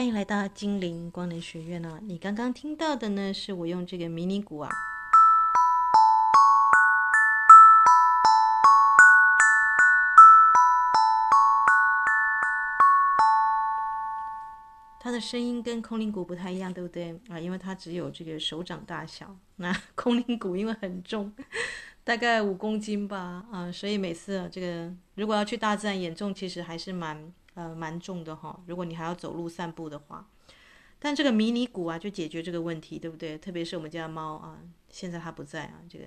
[0.00, 2.00] 欢迎来到精灵光能学院啊！
[2.04, 4.70] 你刚刚听到的呢，是我用这个迷你鼓啊，
[14.98, 17.38] 它的声音跟空灵鼓不太一样，对不对啊？
[17.38, 21.30] 因为它只有这个手掌大小，那 空灵鼓因为很重，
[22.02, 27.30] 大概五公斤吧，啊，所以每次啊，这个如果要去大自然演奏，其实还是蛮。
[27.60, 28.58] 呃，蛮重的哈。
[28.66, 30.26] 如果你还要走路散步的话，
[30.98, 33.36] 但这个迷你鼓啊，就解决这个问题，对不对？
[33.36, 35.82] 特别是我们家的猫啊，现在它不在啊。
[35.86, 36.06] 这个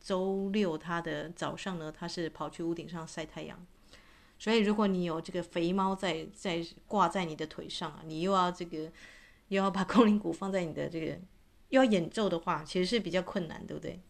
[0.00, 3.66] 周六它的早上呢，它是跑去屋顶上晒太阳。
[4.38, 8.90] 所以如果你有这个肥猫在在挂在你的腿上啊，你又要这个
[9.48, 11.18] 又要把 空灵鼓放在你的这个
[11.68, 14.00] 又要演奏的话，其实是比较困难，对不对？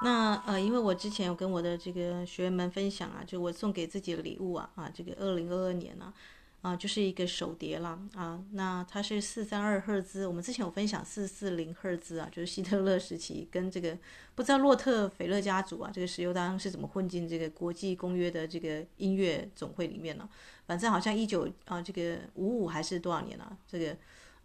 [0.00, 6.14] 那呃，因为我之前有跟我的这个学员们分享啊，就我送给自己的礼物啊啊，这个二零二二年呢
[6.62, 13.98] 啊，就是一个手碟啦啊，那它是四三二赫兹，我们之前有分享四四零赫兹啊，就是希特勒时期跟这个
[14.36, 20.28] 不知道洛特斐勒家族啊，这个石油当是怎么混进这个国际公约的这个音乐总会里面呢？
[20.68, 23.96] 反正好像一九啊这个五五还是多少年啊，这个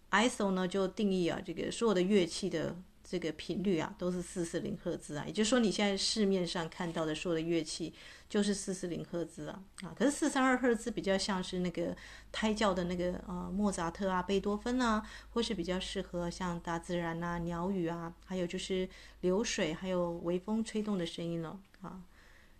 [0.09, 2.75] ISO 呢就定义啊这个所有的乐器的。
[3.13, 7.93] 这个频率啊，都是四四零赫兹啊，也就是说，你现在市面上看到的所有的乐器
[8.27, 11.95] 就是四四零赫兹啊啊，可是四三二赫兹比较像是那个
[12.31, 18.89] 胎教的那个呃莫扎特啊、贝多芬啊，或是比较适合像大自然啊、鸟语啊，还有就是
[19.21, 22.01] 流水，还有微风吹动的声音了啊，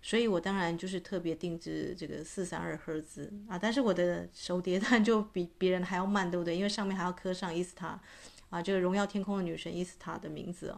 [0.04, 6.56] 所以我当然就是特别定制这个四三二赫兹啊，但是我的手碟 它就比别人还要慢，对不对？
[6.56, 8.00] 因为上面还要刻上伊斯塔。
[8.54, 10.76] 啊，这个荣耀天空的女神伊斯塔的名字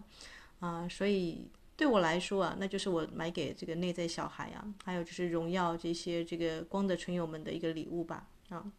[0.61, 8.71] 啊，所以对我来说啊，那就是我买给这个内在小孩啊，还有就是荣耀这些这个光的群友们的一个礼物吧，啊。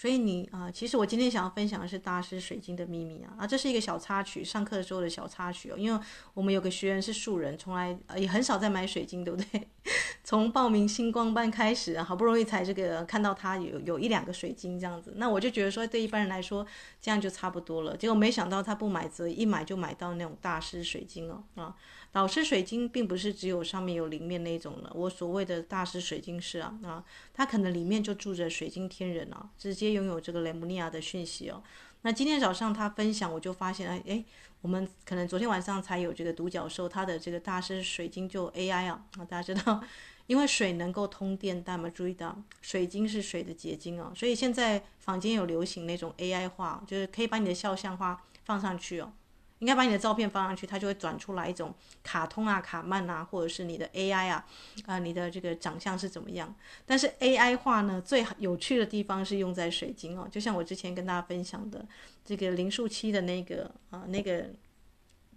[0.00, 5.74] 所以你啊，其实我今天想要分享的是大师水晶的秘密啊啊，这是一个小插曲，上课的时候的小插曲哦。
[5.76, 6.00] 因为
[6.34, 9.68] 我们有个学员是素人，从来也很少在买水晶，对不对？
[10.22, 16.64] 从报名星光班开始，好不容易才这个看到他有有一两个水晶这样子，那我就觉得说，对一般人来说
[17.00, 17.96] 这样就差不多了。
[17.96, 21.74] 结果没想到他不买则一买就买到那种大师水晶哦啊。
[22.10, 27.04] 导师水晶并不是只有上面有灵面那种的，我所谓的大师水晶是啊啊，
[27.34, 31.62] 他可能里面就住着水晶天人啊，直接拥有这个雷姆尼亚的讯息哦。
[32.02, 34.24] 那今天早上他分享，我就发现哎哎，
[34.60, 39.82] 我们可能昨天晚上才有这个独角兽，它的这个大师水晶就 AI 啊，大家知道，
[40.26, 49.12] 因为水能够通电，大家有没注意到水晶是水的结晶哦，所以现在坊间有流行那种 AI 化，就是可以把你的肖像画放上去哦。
[49.60, 51.74] 应该把你的照片放上去，它就会转出来一种
[52.04, 54.46] 卡通啊、卡漫啊，或者是你的 AI 啊，
[54.86, 56.54] 啊、你的这个长相是怎么样？
[56.86, 61.84] 但是 AI 画呢，最有趣的地方是用在水晶哦，就像我之前跟大家分享的
[62.24, 64.50] 这个零数七的那个啊，那个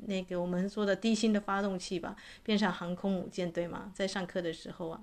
[0.06, 3.92] 那个我们说的地心的发动器吧，变成航空母舰，对吗？
[3.96, 5.02] 在上课的时候啊，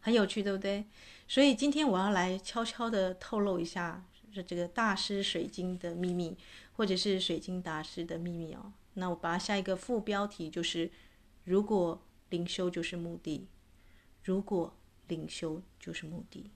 [0.00, 0.84] 很有趣，对不对？
[1.28, 4.02] 所以今天我要来悄悄的透露一下，
[4.46, 6.36] 这个大师水晶的秘密。
[6.78, 10.92] 或者是水晶大师的秘密哦，那我把它下一个副标题就是：
[11.42, 12.00] 如果
[12.30, 13.48] 灵修就是目的，
[14.22, 14.76] 如果
[15.08, 16.52] 灵修就是目的。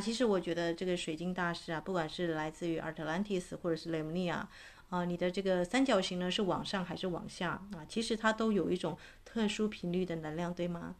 [0.00, 4.48] 其实我觉得这个水晶大师啊，不管是来自于 Atlantis 或者是雷姆尼亚，
[4.90, 7.84] 啊，你的这个三角形呢是往上还是往下啊？
[7.88, 10.94] 其实它都有一种特殊频率的能量，对吗？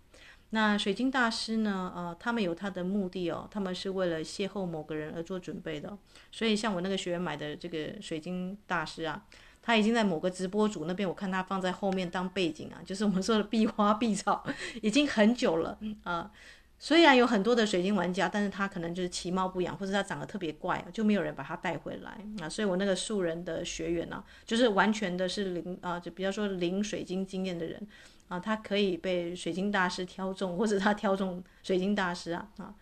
[0.51, 5.99] 那水晶大师呢，呃，他们有他的目的哦，他们是为了邂逅某个人而做准备的。
[6.31, 9.25] 所以像我那个学员买的这个水晶大师啊，
[9.61, 14.45] 他已经在某个直播主那边，我看他放在后面当背景啊，就是我们说的 壁花壁草，
[14.81, 16.31] 已经很久了啊。
[16.79, 22.49] 虽然有很多的水晶玩家，但是他可能就是其貌不扬，或者他长得特别怪，就没有人把他带回来啊。
[22.49, 27.81] 所以我那个素人的学员呢、就是完全的是零啊，就比较说零水晶经验的人
[28.29, 32.75] 啊，他可以被水晶大师挑中，或者他挑中水晶大师啊啊。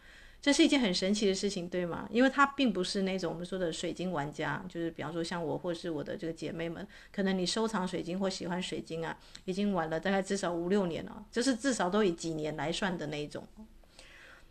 [0.43, 2.06] 这是一件很神奇的事情，对吗？
[2.11, 13.43] 因为他并不是那种我们说的水晶玩家，就是比方说像我或是我的这个姐妹们，可能你收藏水晶或喜欢水晶啊，已经玩了大概至少五六年了，就是至少都以几年来算的那一种。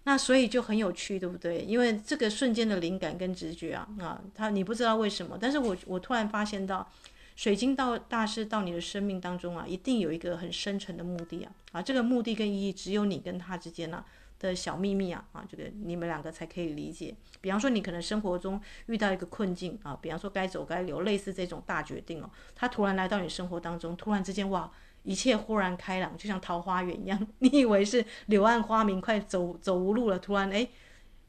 [0.05, 1.61] 那所以就很有趣，对不对？
[1.61, 6.85] 因为这个瞬间的灵感跟直觉啊，啊，他你不知道为什么，但是我我突然发现到，
[7.37, 14.03] 水晶到大师到你的生命当中啊，一定有一个很深沉的目的啊，啊，这个目的跟意义只有你跟他之间啊
[14.39, 17.15] 的小秘密啊，啊，这个你们两个才可以理解。
[17.39, 24.69] 比方说你可能生活中遇到一个困境啊，比方说该走该留，类似这种大决定哦，他突然来到你生活当中，突然之间哇。
[25.03, 27.27] 一切豁然开朗，就像桃花源一样。
[27.39, 30.67] 你以为是柳暗花明，快走走无路了，突然哎，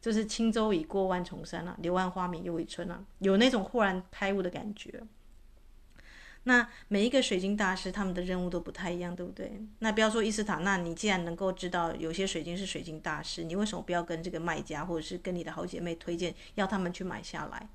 [0.01, 5.03] 就是轻舟已过万重山了，柳暗花明又一村了，有那种豁然开悟的感觉。
[6.47, 9.61] 那每一个水晶大师他们的任务都不太一样，对不对？
[9.79, 17.67] 那不要说伊斯塔，那你既然能够知道有些水晶是水晶大师，你为什么不要跟这个卖家或者是跟你的好姐妹推荐，要他们去买下来？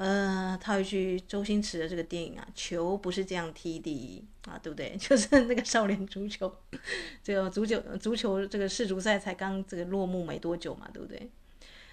[0.00, 4.96] 呃，套一句周星驰的这个电影啊，球不是这样踢的啊，对不对？
[4.96, 6.50] 就是那个少年足球，
[7.22, 11.28] 这个足球足球这个世足赛才刚这个落幕没多久嘛，对不对？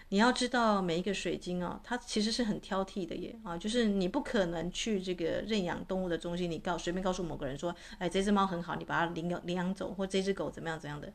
[0.08, 11.12] 你要知道每一个水晶啊，它其实是很挑剔的耶啊，就是你不可能去这个认养动物的中心，你告随便告诉某个人说，哎，这只猫很好，你把它领养领养走，或这只狗怎么样怎样的。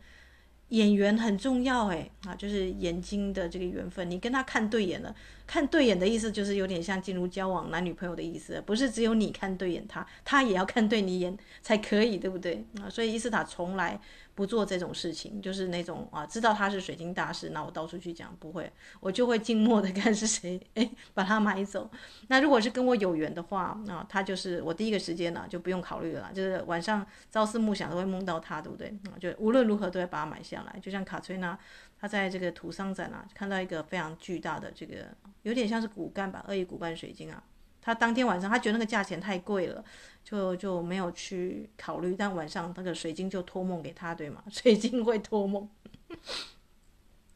[0.72, 5.14] 演员很重要哎啊，就是眼睛的这个缘分，你跟他看对眼了，
[5.46, 12.88] 看对眼的意思就是有点像进入交往男女朋友的意思，不是只有你看对眼他，他也要看对你眼才可以，对不对啊？
[12.88, 14.00] 所以伊斯塔从来。
[14.34, 21.90] 不做这种事情，就是那种啊，知道他是水晶大师，那我到处去讲不会，我就会静默的 看是谁，哎，把他买走。
[22.28, 28.92] 那如果是跟我有缘的话，啊，他就是我第一个时间呢，就不用考虑了，就是晚上朝思暮想都会梦到他，对不对？
[29.20, 30.78] 就无论如何都会把它买下来。
[30.80, 31.58] 就像卡崔娜，
[32.00, 35.08] 他在这个土桑展啊，看到一个非常巨大的这个，
[35.42, 37.42] 有点像是骨干吧，恶意骨干水晶啊。
[37.82, 39.84] 他当天晚上，他觉得那个价钱太贵了，
[40.24, 42.14] 就就没有去考虑。
[42.16, 44.42] 但晚上那个水晶就托梦给他，对吗？
[44.48, 45.68] 水晶会托梦。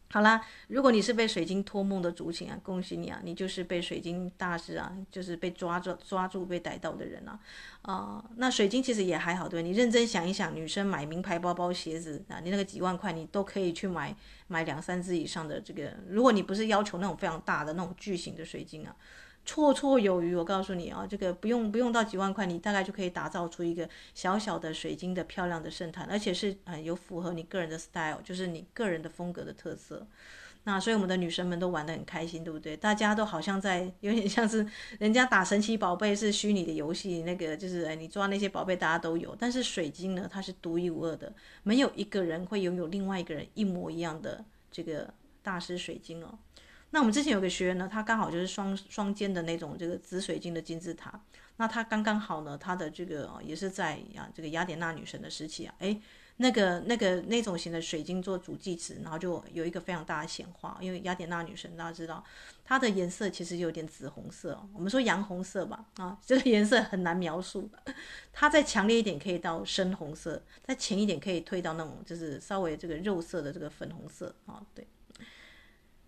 [0.09, 7.39] 好啦，如果你是被水晶托梦的族群啊，恭喜你啊，你就是被水晶大师啊，就是被抓住、抓住、被逮到的人啊。
[7.83, 14.17] 啊、那水晶其实也还好，对，你认真想一想，女生买名牌包包、鞋子啊，你那个几万块，你都可以去买
[14.47, 15.93] 买两三只以上的这个。
[16.09, 18.95] 如果你不是要求那种非常大的那种巨型的水晶啊。
[19.47, 30.07] 绰绰有余，我告诉你啊，这个不用不用到几万块，你大概就可以打造出一个小小的水晶的漂亮的圣坛，而且是很有符合你个人的 style，就是你个人的风格的特色。
[30.65, 32.77] 那所以我们的女生们都玩得很开心，对不对？
[32.77, 34.67] 大家都好像在有点像是
[34.99, 41.33] 人家打神奇宝贝是虚拟的游戏，那个就是哎，你抓那些宝贝大家都有，但是水晶呢，它是独一无二的，
[41.63, 46.37] 没有一个人会拥有另外一个人一模一样的这个大师水晶哦。
[46.91, 51.21] 那我们之前有个学员呢，他刚好就是双双肩的那种这个紫水晶的金字塔。
[51.59, 55.99] 那他刚刚好呢，他的这个也是在啊这个雅典娜女神的时期啊，诶，
[56.37, 60.77] 那个那个那种型的水晶做主祭词，然后就有一个非常大的显化。
[60.83, 62.23] 因为雅典娜女神大家知道，
[62.63, 67.71] 它的颜色其实有点紫红色，我们说洋红色吧，啊，这个颜色很难描述。
[68.35, 74.87] 它再强烈一点可以到深红色，再浅一点可以退到那种就是稍微这个肉色的这个粉红色啊，对。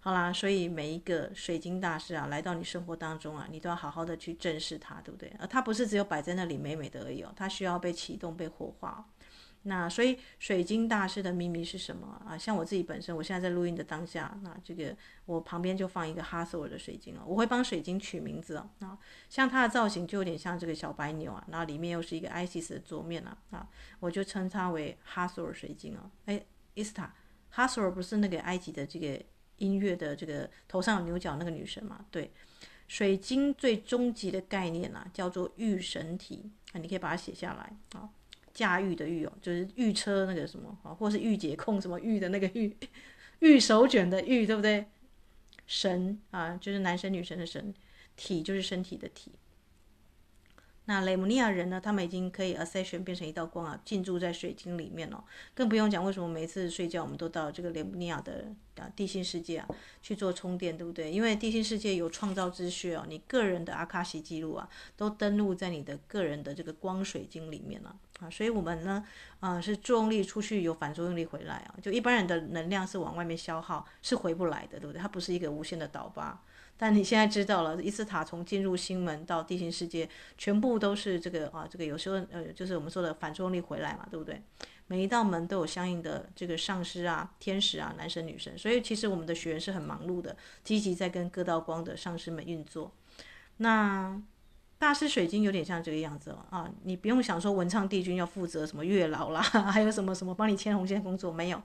[0.00, 5.30] 好啦，所以每一个水晶大师啊，来到你生活当中啊，你都要好好的去正视它，对不对？
[5.40, 9.04] 而它不是只有摆在那里美美的而已哦，它需要被启动、被活化。
[9.62, 12.38] 那所以水晶大师的秘密是什么啊？
[12.38, 18.70] 像我自己本身，我现在在录音的当下，那这个我旁边就放一个哈索尔的水晶啊，我会帮水晶取名字哦。
[18.78, 18.96] 啊，
[19.28, 26.08] 像它的造型就有点像这个小白牛啊，然后里面又是一个 Isis 的桌面啊，啊，我就称它为哈索尔水晶啊。
[26.26, 26.40] 哎，
[26.74, 27.12] 伊斯塔，
[27.50, 29.20] 哈索尔不是那个埃及的这个。
[29.58, 32.30] 音乐的这个头上有牛角那个女神嘛，对，
[32.86, 38.08] 水晶最终极的概念啊，叫做御神体啊，你可以把它写下来啊，
[38.54, 42.76] 驾驭的驭哦，就是御车那个什么啊，或是御姐控什么御的那个御，
[43.40, 44.86] 御手卷的御，对不对？
[45.66, 47.74] 神啊，就是男神女神的神，
[48.16, 49.32] 体就是身体的体。
[50.86, 51.78] 那雷姆尼亚人呢？
[51.78, 55.22] 他们已经可以 ascension 变成一道光啊，进驻在水晶里面了。
[55.54, 59.68] 更不用讲为什么每次睡觉我们都到这个雷姆尼亚的啊地心世界啊
[60.00, 61.10] 去做充电，对不对？
[61.10, 68.30] 因为地心世界有创造之穴哦，你个人的阿卡西记录啊都登录在你的个人的这个光水晶里面了啊。
[68.30, 69.04] 所以我们呢
[69.40, 75.00] 啊是作用力出去有反作用力回来啊，就一般人的能量是往外面消耗是回不来的，对不对？
[75.00, 76.42] 它不是一个无限的倒吧。
[76.80, 84.40] 但你现在知道了，伊斯塔从进入星门到地心世界，全部都是这个啊，这个有时候呃，就是我们说的反作用力回来嘛，对不对？
[84.88, 92.90] 每一道门都有相应的这个上师啊、天使啊、男神女神，所以其实我们的学员是很忙碌的，积极在跟各道光的上师们运作。
[93.58, 94.20] 那
[94.78, 101.60] 大师水晶有点像这个样子哦，啊，你不用想说文昌帝君要负责什么月老啦， 还有什么什么帮你牵红线工作没有。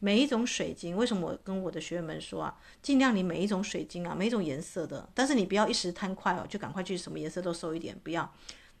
[0.00, 8.32] 每一种水晶，为什么我跟我的学员们说啊，尽量你每一种水晶啊，每一种颜色的，但是你不要一时贪快哦，就赶快去什么颜色都收一点，不要。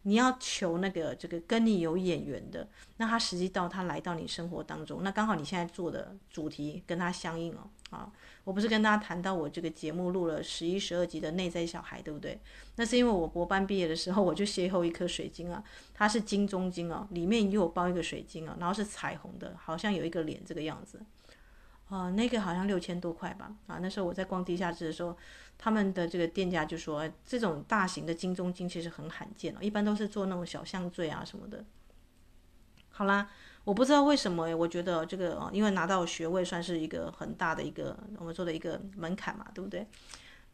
[0.02, 7.68] 你要求那个这个跟你有眼缘的，那他实际到他来到你生活当中，那刚好你现在做的主题跟他相应哦。
[7.90, 8.12] 啊，
[8.44, 12.38] 我不是跟大家谈到我这个节目录了十一、十二集的内在小孩，对不对？
[12.76, 15.64] 那是因为我博班毕业的时候，我就邂逅一颗水晶啊，
[15.94, 21.00] 它是金中金哦，里面又有包一个水晶啊，然后是彩虹的，好像有一个脸这个样子。
[21.88, 23.50] 啊，那个好像六千多块吧。
[23.66, 25.16] 啊，那时候我在逛地下室的时候，
[25.58, 31.64] 他们的这个店家就说，这种大型的金中金其实很罕见哦，一般都是做那种小项坠啊什么的。
[32.90, 33.28] 好啦，
[33.64, 39.86] 我不知道为什么，我觉得这个，因为拿到学位算是一个很大的一个我们说的一个门槛嘛，对不对？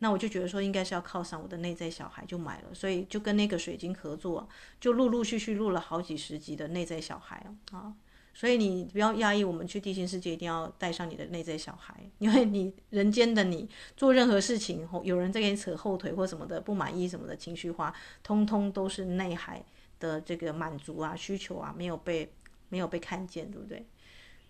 [0.01, 4.47] 那我就觉得说应该是要靠上我的内在小孩，就买了，所以就跟那个水晶合作，
[4.81, 7.95] 就陆陆续续录了好几十集的内在小孩啊。
[8.35, 19.65] 所以你不要压抑，我们去地心世界一定要带上你的内在小孩，因为你人间的你做任何事情，有人在给你扯后腿或什么的不满意什么的情绪化，通通都是内海
[20.01, 22.31] 的这个满足啊需求啊没有被
[22.69, 23.87] 没有被看见，对不对？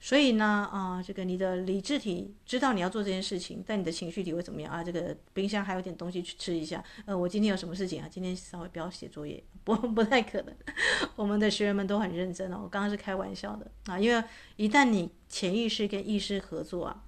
[0.04, 4.84] 所以呢，啊，这个你的理智体知道你要做这件事情，但你的情绪体会怎么样啊？
[4.84, 6.84] 这个冰箱还有点东西去吃一下。
[7.06, 8.08] 呃，我今天有什么事情啊？
[8.11, 10.54] 今天稍微不要写作业，不不太可能。
[11.16, 14.23] 我们的学员们都很认真哦，我刚刚是开玩笑的啊，因为
[14.56, 17.02] 一旦你潜意识跟意识合作啊，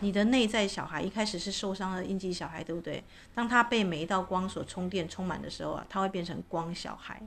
[0.00, 3.02] 你的内在小孩一开始是受伤的印记小孩，对不对？
[3.34, 7.26] 当他被每一道光所充电充满的时候啊，他会变成光小孩。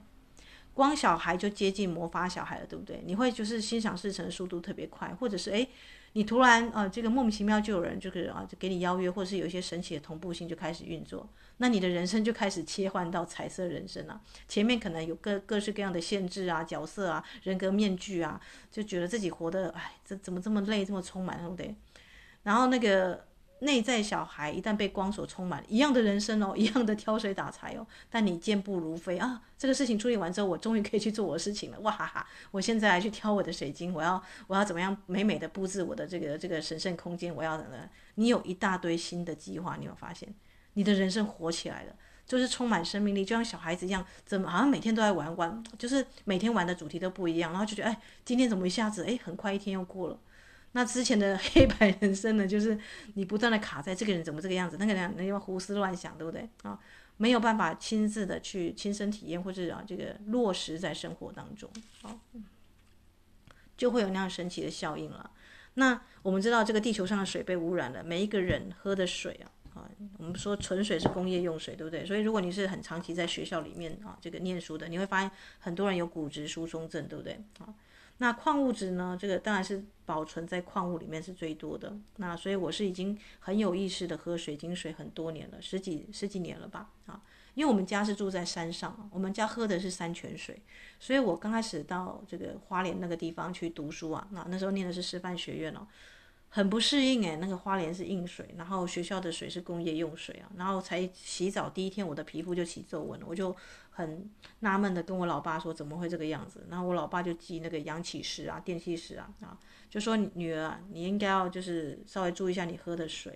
[0.75, 3.01] 光小孩就接近魔法小孩了，对不对？
[3.05, 5.67] 你会就是心想事成速度特别快，或者是诶，
[6.13, 11.27] 你突然啊，这个莫名其妙就有人就是啊，就给你邀约，或者是有一些神奇的同步性就开始运作，
[11.57, 14.21] 那你的人生就开始切换到彩色人生了。
[14.49, 18.39] 前面可能有各各式各样的限制啊、角色啊、人格面具啊，
[18.69, 21.73] 就觉得自己活得哎，这怎么这么累，这么充满，对不对？
[22.43, 23.25] 然后那个。
[23.65, 29.41] 内在小孩一旦被光所充满，一样的人生哦， 一样的挑水打柴哦，但你健步如飞啊！
[29.57, 32.25] 这个事情处理完之后，我终于可以去做我的事情了，哇哈哈！
[32.51, 37.35] 我现在去挑我的水晶，我要我要怎么样美美的布置我的这个这个神圣空间？
[37.35, 37.75] 我要怎么？
[38.15, 40.33] 你有一大堆新的计划，你有没有发现？
[40.73, 41.95] 你的人生活起来了，
[42.25, 50.19] 就是充满生命力，就像小孩子一样，怎么好像每天都在玩玩，就是每天玩的主题都不一样，然后就觉得哎，今天怎么一下子哎，很快一天又过了。
[50.75, 52.77] 那之前的黑白人生呢，就是
[53.13, 56.77] 你不断的卡在这个人怎么这个样子，那个人那要胡思乱想，对不对啊？
[57.15, 61.69] 没有办法亲自的去亲身体验，或者啊这个落实在生活当中，
[62.01, 62.19] 啊，
[63.77, 65.31] 就会有那样神奇的效应了。
[65.75, 72.05] 那我们知道这个地球上的水被污染了，每一个人喝的水啊，啊，我们说纯水是工业用水，对不对？
[72.05, 77.73] 所以如果你是很长期在学校里面啊这个念书的，你会发现很多人有骨质疏松症，对不对啊？
[78.17, 79.17] 那矿物质呢？
[79.19, 81.93] 这个当然是保存在矿物里面是最多的。
[82.15, 86.89] 那所以我是已经很有意识的喝水晶水很多年了，十几十几年了吧？
[87.07, 87.21] 啊，
[87.55, 90.61] 因为我们家是住在山上，我们家喝的是山泉水，
[90.99, 95.85] 所以我刚开始到这个花莲那个地方去读书啊，那那时候念的是师范学院哦。
[96.47, 103.53] 很不适应诶，那个花莲是硬水，然后学校的水是工业用水啊，然后才洗澡第一天，我的皮肤就起皱纹了，我就
[103.95, 109.57] 很纳闷的跟我老爸说怎么会这个样子，然后我老爸就记那个阳气石啊、电气石啊啊，
[109.89, 113.33] 就说女儿啊，你应该要就是稍微注意一下你喝的水，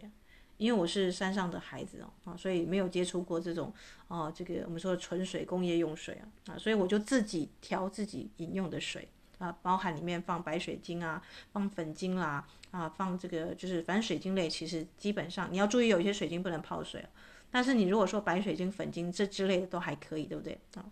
[0.58, 3.74] 因为我是山上的孩子哦啊，所以没有接触过这种
[4.10, 9.08] 哦这个我们说纯水工业用水啊啊，所以我就自己调自己饮用的水。
[9.40, 11.24] 啊，包含里面放白水晶啊，
[11.54, 17.06] 放粉晶啦，啊，放这个就是反正水晶类，其实基本上你要注意，有一些水晶不能泡水，
[17.52, 20.86] 但是你如果说白水晶、粉晶这之类的都还可以，对不对啊？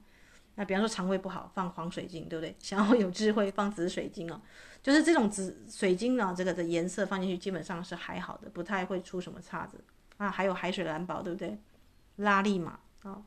[0.56, 2.56] 那比方说肠胃不好，放黄水晶，对不对？
[2.60, 4.42] 想要有智慧，放紫水晶哦，
[4.82, 9.80] 就是这种紫水晶呢，这个的颜色放进去基本上是还好的，不太会出什么岔子
[10.18, 10.30] 啊。
[10.30, 11.58] 还有海水蓝宝，对不对？
[12.18, 13.22] 拉力嘛，啊，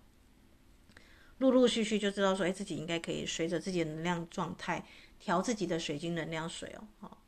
[1.39, 4.85] 陆陆续续就知道说，哎，自己应该可以随着自己的能量状态。
[5.23, 7.19] 调自己的水晶能量水哦，好，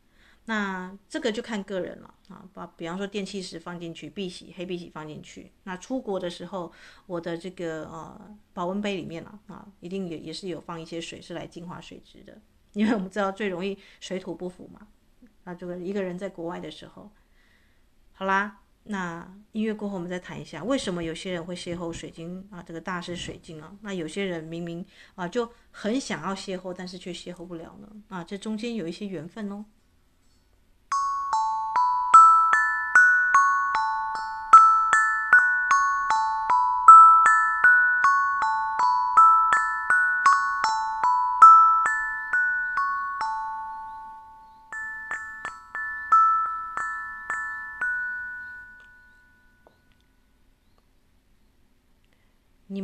[0.47, 2.45] 那这个就看个人了啊。
[2.53, 5.53] 把比方说电气石放进去，碧玺、黑碧玺放进去。
[5.65, 6.73] 那出国的时候，
[7.07, 12.41] 我的这个呃保温杯里面了，啊，一定也也是有放一些水，是来净化水质的。
[12.75, 14.89] 因为我们知道最容易水土不服嘛。
[15.45, 17.11] 那这个一个人在国外的时候，
[18.13, 24.85] 好啦，那音乐过后，我们再谈一下为什么有些人会邂逅水晶啊，这个大师水晶啊，那有些人明明
[25.15, 27.89] 啊就很想要邂逅，但是却邂逅不了呢？
[28.09, 29.65] 啊，这中间有一些缘分哦。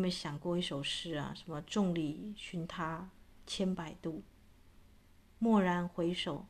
[0.08, 1.34] 没有想过一首诗啊？
[1.36, 3.10] 什么“众里寻他
[3.46, 4.22] 千百度，
[5.40, 6.46] 蓦然回首，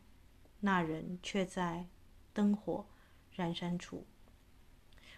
[0.61, 1.89] 那人却在
[2.33, 2.87] 灯火
[3.37, 4.07] 阑珊处。”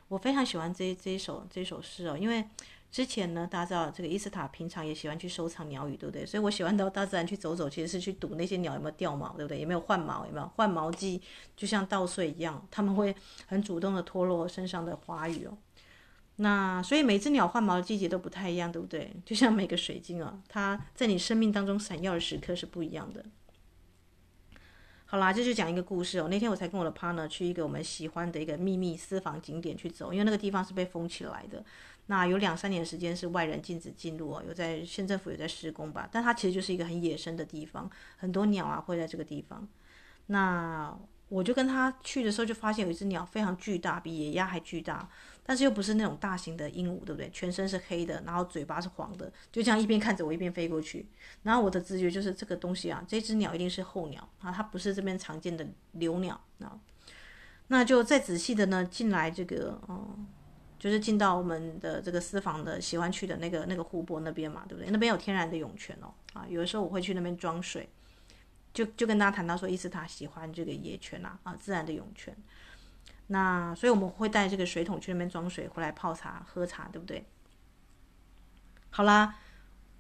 [0.08, 2.48] 我非常喜欢这这一首这首诗哦，因为
[2.90, 6.24] 之前呢，大家知道这个伊斯塔平常也喜欢去收藏鸟语，对不对？
[6.24, 9.60] 所以我喜欢到大自然去走走，其实是去赌那些鸟有没有掉毛，对不对？
[9.60, 10.26] 有没有换毛？
[10.26, 11.20] 有没有换毛季？
[11.54, 13.14] 就像稻穗一样，他们会
[13.46, 15.58] 很主动的脱落身上的花羽哦。
[16.42, 19.12] 那所以每只鸟换毛的季节都不太一样，对不对？
[19.26, 23.22] 就像每个水晶啊，它在你生命当中闪耀的时刻是不一样的。
[25.04, 26.28] 好啦，这就讲一个故事哦。
[26.30, 31.62] 那天我才跟我的 partner 去一个我们喜欢的一个秘密私房景点去走，因为那个地方是被封起来的。
[32.06, 39.68] 那有两三年时间是外人禁止进入哦，有在县政府有在施工吧，但它其实就是一个很野生的地方，很多鸟啊会在这个地方。
[40.28, 40.96] 那
[41.28, 45.08] 我就跟他去的时候就发现有一只鸟非常巨大，比野鸭还巨大。
[45.50, 47.28] 但是又不是那种大型的鹦鹉，对不对？
[47.30, 51.04] 全身是黑的，然后嘴巴是黄的，就这样一边看着我一边飞过去。
[51.42, 56.78] 然后我的直觉就是这个东西啊，这只鸟一定是候鸟啊，它不是这边常见的留鸟啊。
[57.66, 60.24] 那就再仔细的呢进来这个，嗯，
[60.78, 64.88] 就是进到我们的这个私房的喜欢去的那个那个湖泊那边嘛，对不对？
[64.92, 67.88] 那边有天然的涌泉哦，啊，有的时候我会去那边装水，
[68.72, 72.36] 就就跟大家谈到说，伊斯塔喜欢这个野泉啊，啊，自然的涌泉。
[73.32, 77.24] 那所以我们会带这个水桶去那边装水，回来泡茶喝茶，对不对？
[78.90, 79.36] 好啦，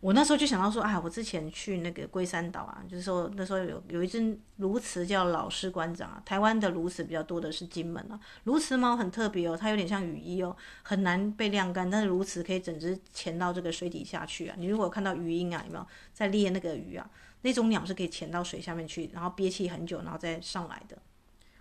[0.00, 4.18] 我那时候就想到说，哎，我之前去那个龟山岛啊，就是说那时候有有一只
[4.58, 6.20] 鸬鹚叫老师馆长啊。
[6.26, 14.56] 台湾的鸬鹚比较多的是金门啊，鸬鹚猫很特别哦，它有点像雨衣哦，很难被晾干，但是鸬鹚可以整只潜到这个水底下去啊。
[14.58, 17.08] 你如果看到鱼鹰啊，有没有在猎那个鱼啊？
[17.42, 20.98] 那种鸟是可以潜到水下面去，然后憋气很久，然后再上来的。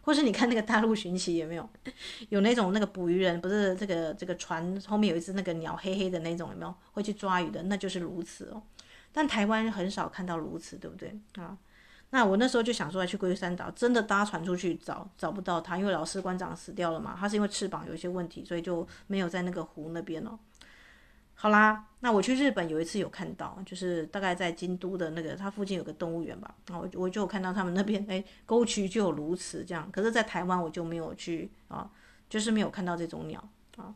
[0.10, 1.70] 或是你看那个大陆寻奇有没有？
[2.30, 6.74] 有那种那个捕鱼人，不是这个这个船后面有一只那个鸟黑黑的那种有没有？
[6.94, 8.60] 会去抓鱼的，那就是鸕鶿哦。
[9.12, 11.56] 但台湾很少看到鸕鶿，对不对啊？
[12.10, 17.16] 那我那时候就想说要，去龟山岛，真的搭船出去找找不到它，因为老师馆长死掉了嘛。
[17.20, 20.40] 他是因为翅膀有一些问题，所以就没有在那个湖那边哦。
[21.42, 31.90] 好啦，那我去日本有一次有看到，就是大概在京都的那个，它附近有个动物园吧，然后我就看到他们那边 哎沟渠就有鸕鶿这样，可是，在台湾我就没有去啊，
[32.30, 33.42] 就是没有看到这种鸟
[33.78, 33.96] 啊。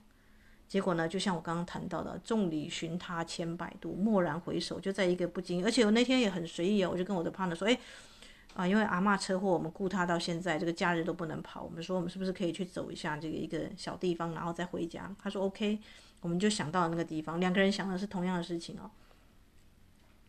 [0.69, 7.77] 结果呢，就像我刚刚谈到的，众里寻他千百度，蓦然回首，就在一个不经意，而且我那天也很随意哦，我就跟我的 partner 说，哎
[8.53, 15.13] 啊，因为阿嬷车祸，我们顾他到现在这个假日都不能跑，我们说我们是不是可以去走一下这个一个小地方，然后再回家？
[15.21, 15.77] 他说 OK。
[16.23, 18.89] 我们就想到那个地方，两个人想的是同样的事情哦，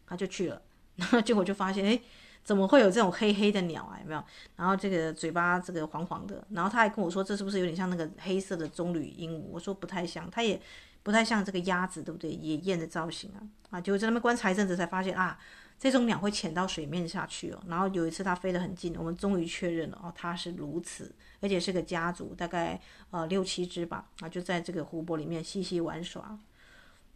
[0.07, 0.61] 他就去了，
[0.97, 1.99] 然后结果就发现，哎，
[2.43, 3.99] 怎么会有这种黑黑的鸟啊？
[4.03, 4.23] 有没有？
[4.57, 9.43] 然后这个嘴巴这个黄黄的，然后他还跟我说，这是不是有点像那个黑色的棕榈鹦鹉？
[9.51, 10.61] 我说不太像，他也
[11.03, 12.31] 不太像这个鸭子，对不对？
[12.31, 15.39] 野雁的造型啊，啊，结果在那边观察一阵子，才发现啊。
[15.79, 21.11] 这种鸟会潜到水面下去哦，然后有一次它飞得很近，我们终于确认了哦，它是鸬鹚，
[21.41, 26.39] 而且是个家族，大概呃六七只吧，啊就在这个湖泊里面嬉戏玩耍。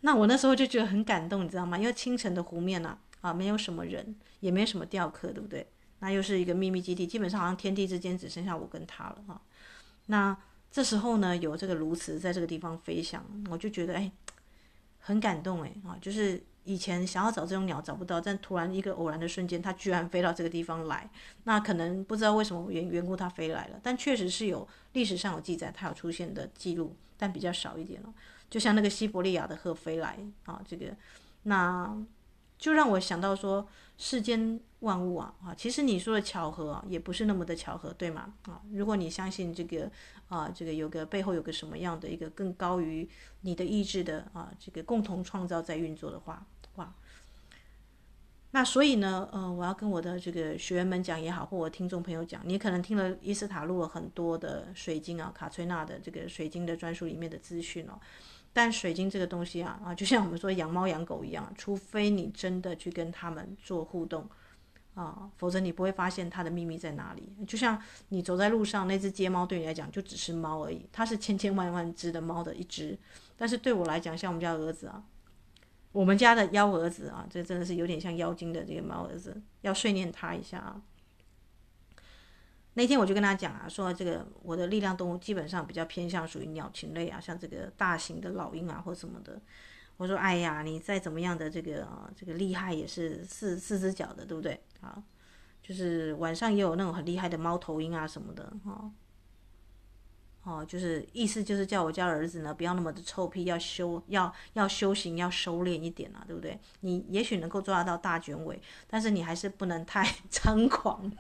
[0.01, 1.79] 那我那时候就觉得很感动，你知道吗？
[1.79, 5.67] 因为清晨的湖面呢，啊，没有什么人，也没什么钓客，对不对？
[6.01, 9.41] 那又是一个秘密基地，基本上好像天地之间只剩下我跟他了啊。
[10.07, 10.37] 那
[10.71, 14.13] 这时候呢，有这个鸬鹚在这个地方飞翔，我就觉得哎，
[14.99, 16.45] 很感动哎啊，就是。
[16.69, 21.09] 以前想要找这种鸟找不到，但突然一个偶然的瞬间，它居然飞到这个地方来。
[21.45, 28.13] 那可能不知道为什么缘缘故它飞来了，但确实是有历史上有记载它有出现的记录，但比较少一点了。
[28.51, 30.95] 就像那个西伯利亚的鹤飞来啊，这个
[31.45, 31.97] 那
[32.59, 38.35] 就让我想到说，世间万物啊啊，其实你说的巧合啊，也不是那么的巧合，对吗？
[38.43, 39.91] 啊，如果你相信这个
[40.29, 43.09] 啊，这个有个背后有个什么样的一个更高于
[43.41, 46.47] 你的意志的啊，这个共同创造在运作的话。
[48.51, 58.01] 那所以呢，呃，我要跟我的这个学员们讲也好，或我听众朋友讲，你可能听了伊斯塔录了很多的水晶啊，卡崔娜的这个水晶的专书里面的资讯哦，
[58.55, 64.27] 但水晶这个东西啊，啊，就像我们说养猫养狗一样，除非你真的去跟他们做互动，
[64.95, 67.31] 啊，否则你不会发现它的秘密在哪里。
[67.47, 72.99] 就像你走在路上，那只街猫对你来讲就只是猫而已，它是千千万万只的猫的一只。
[73.37, 75.05] 但是对我来讲，像我们家儿子啊，
[75.93, 80.83] 我们家的幺儿子啊，这真的是有点像妖精的这个猫儿子，要训练他一下啊。
[82.75, 89.41] 那天我就跟他讲啊，说这个我的力量动物基本上比较偏向属于鸟禽类啊，像这个大型的老鹰啊或什么的。
[89.97, 94.61] 我说：“哎呀，你再怎么样的这个啊，这个厉害也是四四只脚的，对不对？
[94.81, 95.03] 啊，
[95.61, 98.89] 就是晚上也有那种很厉害的猫头鹰啊什么的，哈，
[100.45, 106.59] 哦就是意思就是叫我家儿子呢不要那么的臭屁，要修要要修行，要收敛一点啊，对不对？
[106.81, 111.11] 你也许能够抓得到大卷尾，但是你还是不能太 猖狂。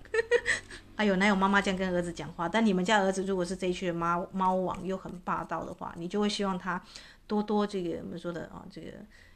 [0.96, 2.48] 哎呦，哪有妈妈这样跟儿子讲话？
[2.48, 6.83] 但你们家儿子如果是这一区的猫猫王又很霸道的话，你就会希望他。”
[7.28, 8.88] 多多这个我们说的啊，这个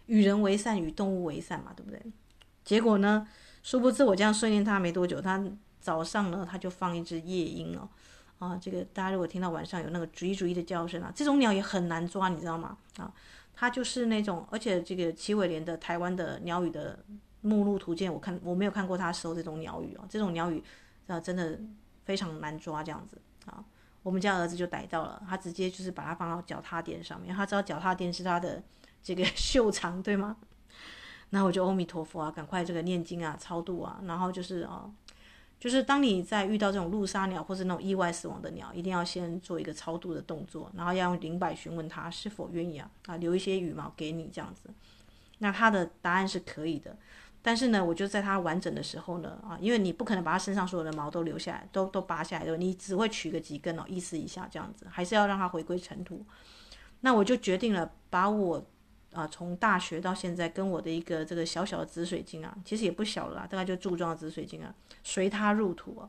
[0.07, 2.01] 与人为善，与动物为善嘛，对不对？
[2.65, 3.29] 结果呢，
[3.63, 5.45] 殊不知我这样训练他没多久，他
[5.79, 7.87] 早上呢，他就放一只夜莺哦，
[8.43, 12.77] 啊，这个大家如果听到晚上有那个啾啾的叫声啊，这种鸟也很难抓，你知道吗？
[12.97, 13.13] 啊，
[13.55, 16.99] 它就是那种，而且这个奇伟莲的台湾的鸟语的
[17.43, 20.61] 目录图鉴，我看我没有看过它收这种鸟语哦，这种鸟语
[21.07, 21.57] 啊，真的
[22.05, 23.65] 非常难抓，这样子啊。
[24.03, 28.61] 我们家儿子就逮到了，他直接就是把它放到脚踏垫上面，他知道脚踏垫是他的
[29.01, 30.37] 这个 秀场，对吗？
[31.31, 34.91] 那我就阿弥陀佛啊，赶快这个念经啊、超度啊，然后就是啊，
[35.63, 44.69] 就是当你在遇到这种路杀鸟或是那种意外死亡的鸟，一定要先做一个超度的动作，然后要用灵摆询问他是否愿意啊啊留一些羽毛给你这样子，
[45.39, 46.97] 那他的答案是可以的。
[47.45, 56.27] 但是呢，我就在它完整的时候呢，啊，因为你不可能把它身上所有的毛都留下来，都都拔下来的，你只会取个几根哦，意思一下这样子，还是要让它回归尘土。
[57.03, 58.65] 那我就决定了，把我
[59.13, 66.09] 啊从大学到现在跟我的一个这个小小的紫水晶啊，其实也不小了啦，大概就柱状的紫水晶啊，随它入土啊。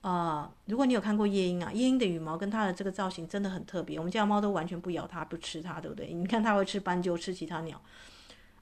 [0.00, 6.12] 啊，如果你有看过夜莺啊，夜莺的羽毛跟它的这个造型真的很特别，我们家的猫都完全不咬它，不吃它，对不对？
[6.12, 7.82] 你看它会吃斑鸠，吃其他鸟。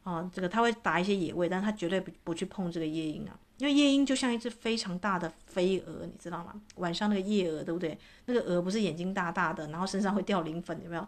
[0.02, 6.54] 啊，这个它会打一些野味，但它绝对不不去碰这个夜莺啊，因为夜莺就像一只非常大的飞蛾，你知道吗？
[6.76, 7.98] 晚上那个夜蛾，对不对？
[8.24, 11.06] 那个蛾不是眼睛大大的，然后身上会掉磷粉，有没有？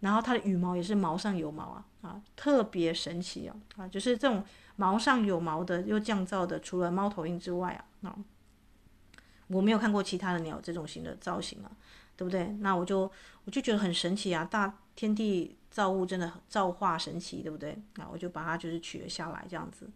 [0.00, 4.44] 然后它的羽毛也是毛上有毛啊，啊，特别神奇哦，啊，就是这种
[4.76, 8.16] 毛上有毛的又降噪的，除了猫头鹰之外啊，啊，
[9.48, 11.70] 我没有看过其他的鸟这种型的造型啊，
[12.16, 12.46] 对不对？
[12.60, 13.10] 那我就
[13.44, 15.56] 我就觉得很神奇啊，大天地。
[15.74, 17.76] 造物真的造化神奇，对不对？
[17.96, 19.90] 啊，我就把它就是取了下来，这样子，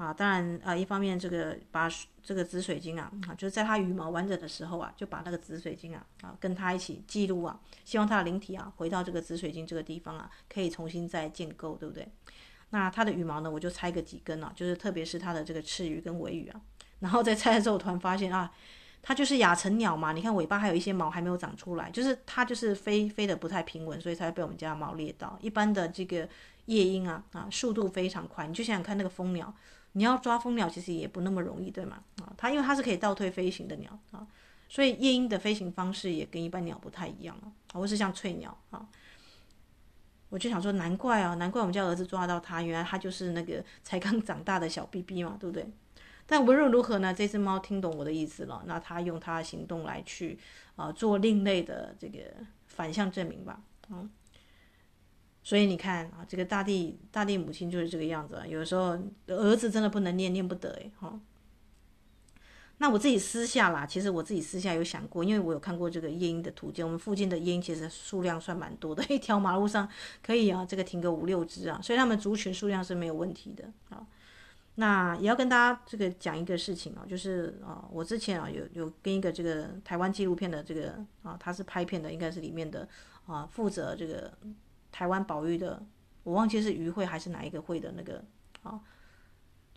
[0.00, 1.86] 啊，当然啊，一方面这个把
[2.22, 12.08] 这个紫水晶啊，啊，就是在它羽毛完整的时候啊，就把那个紫水晶啊，啊，跟它一起记录啊，希望它的灵体啊，回到这个紫水晶这个地方啊，可以重新再建构，对不对？
[12.70, 16.58] 那它的羽毛呢，我就拆个几根啊，就是特别是它的这个翅羽跟尾羽啊，
[17.00, 18.50] 然后再拆的时候，突然发现啊。
[19.02, 25.38] 它就是亚成鸟嘛，你看尾巴还有一些毛还没有长出来，就是它就是飞飞得不太平稳，所以才会被我们家的猫猎到。
[25.40, 26.28] 一般的这个
[26.66, 29.54] 夜莺啊啊，速度非常快，你就想想看那个蜂鸟，
[29.92, 32.02] 你要抓蜂鸟其实也不那么容易，对吗？
[32.22, 34.26] 啊，它因为它是可以倒退飞行的鸟啊，
[34.68, 38.88] 所以夜莺的飞行方式也跟一般鸟不太一样啊，或是像翠鸟啊，
[40.28, 45.68] 我就想说难怪啊，难怪我们家儿子抓到它，原来它就是那个才刚长大的小 BB 嘛，对不对？
[46.26, 50.38] 但无论如何呢，这只猫听懂我的意思了，那它用它的行动来去
[50.76, 52.20] 啊、做另类的这个
[52.68, 54.08] 反向证明吧，嗯，
[55.42, 61.18] 所以你看啊，这个大地大地母亲就是这个样子啊，有时候儿子真的不能念念不得哎哈。
[62.78, 69.86] 那我自己私下啦，其实我自己私下有想过，因为我有看过这个夜莺的图鉴，我们附近的夜莺其实数量算蛮多的， 一条马路上
[70.22, 74.06] 可以啊这个停个五六只啊，所以它们族群数量是没有问题的啊。
[74.76, 82.88] 那也要跟大家这个讲一个事情啊，就是啊，我之前啊有有跟一个这个台湾纪录片的这个啊，他是拍片的，应该是里面的
[83.26, 84.32] 啊，负责这个
[84.92, 85.82] 台湾保育的，
[86.22, 88.24] 我忘记是渔会还是哪一个会的那个
[88.62, 88.80] 啊，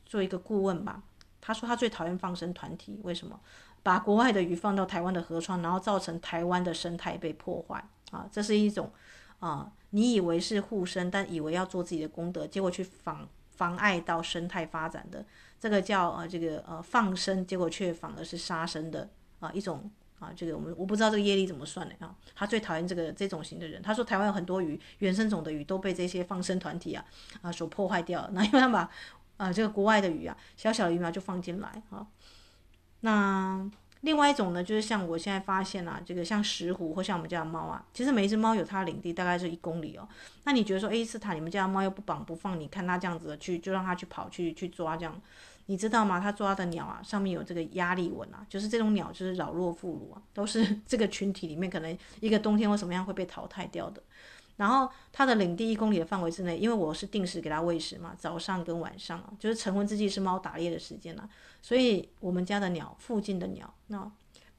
[0.05, 1.03] 做一个顾问吧。
[1.41, 3.39] 他说他最讨厌放生团体，为什么？
[3.81, 8.91] 把国外的鱼放到台湾的河川，然后造成台湾的生态被破坏啊，这是一种
[9.39, 13.27] 啊，你以为是护生，但以为要做自己的功德，结果去妨。
[13.55, 15.23] 妨碍到生态发展的
[15.59, 19.07] 这个叫呃这个呃放生，结果却反而是杀生的
[19.39, 19.89] 啊一种
[20.23, 22.15] 啊这个我们我不知道这个业力怎么算的啊。
[22.33, 23.81] 他最讨厌这个这种型的人。
[23.81, 27.03] 他说台湾有很多鱼原生种的鱼都被这些放生团体啊
[27.41, 28.29] 啊所破坏掉了。
[28.33, 28.89] 那因为他把
[29.37, 32.07] 啊这个国外的鱼啊小小的鱼苗就放进来啊。
[33.01, 33.69] 那
[34.01, 40.05] 另外一种呢，就是像我现在发现啊，这个像石虎或像我们家的猫啊，其实每一只猫有它的领地，大概是一公里哦。
[40.43, 45.21] 那你觉得说，诶，斯塔，你们家的猫又不绑不放，你看它这样子的去，就让它去跑去去抓这样，
[45.67, 46.19] 你知道吗？
[46.19, 54.01] 它抓的鸟啊，上面有这个压力纹啊，就是这种鸟就是老弱妇孺啊，都是这个群体里面可能一个冬天或什么样会被淘汰掉的。
[54.55, 61.27] 然后它的领地一公里的范围之内，因为我是定时给它喂食嘛，早上跟晚上啊，就是晨昏之际是猫打猎的时间了，
[61.61, 64.11] 所以我们家的鸟，附近的鸟，那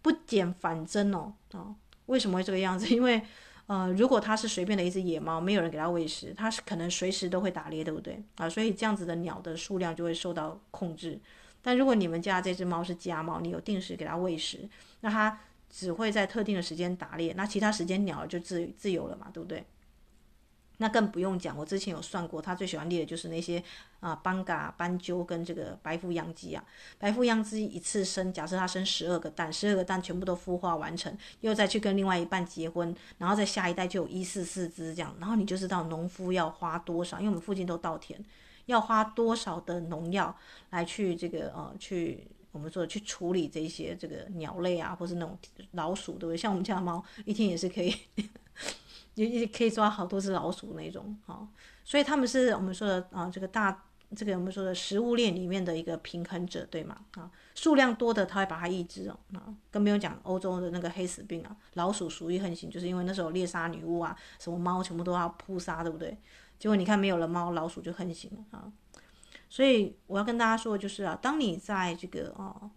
[0.02, 2.88] 不减反增哦，啊，为什么会这个样子？
[2.88, 3.22] 因为
[3.66, 8.22] 呃，如果它是随便的一只野猫，没有人给它喂食，它是可能随时都会打猎，对不对？
[8.36, 11.18] 啊，所以这样子的鸟的数量就会受到控制。
[11.62, 14.68] 但如果你们家这只猫是家猫，你有定时给它喂食，
[15.00, 19.64] 那它只会在特定的时间打猎，那其他时间鸟就自自由了嘛，对不对？
[20.84, 23.62] 那更不用讲，我之前有算过，他最喜欢猎的就是那些
[24.00, 26.62] 啊斑嘎、斑鸠跟这个白腹秧鸡啊。
[26.98, 38.22] 白腹秧鸡一次生，假设它生十二个蛋，十二个蛋全部都孵化完成，又再去跟另外一半结婚，然后再下一代就有一四四只这样，然后你就知道农夫要花多少，因为我们附近都稻田，
[38.66, 40.36] 要花多少的农药
[40.68, 45.38] 来去这个呃去我们说去处理这些这个鸟类啊，或是那种
[45.72, 46.36] 老鼠，对不对？
[46.36, 47.96] 像我们家的猫一天也是可以。
[49.14, 51.48] 也也可以抓好多只老鼠那种，哈，
[51.84, 53.84] 所以他们是我们说的啊，这个大
[54.16, 56.96] 这个我们说的食物链里面的一个平衡者，对吗？
[57.12, 66.16] 啊，数量多的他会把它抑制哦，啊，更不用讲欧洲的那个黑死病啊，老鼠鼠疫横行，就是因为那时候猎杀女巫啊，什么猫全部都要扑杀，对不对？
[66.58, 68.72] 结果你看没有了猫，老鼠就横行了啊。
[69.48, 72.70] 所以我要跟大家说的就是啊，当你在这个啊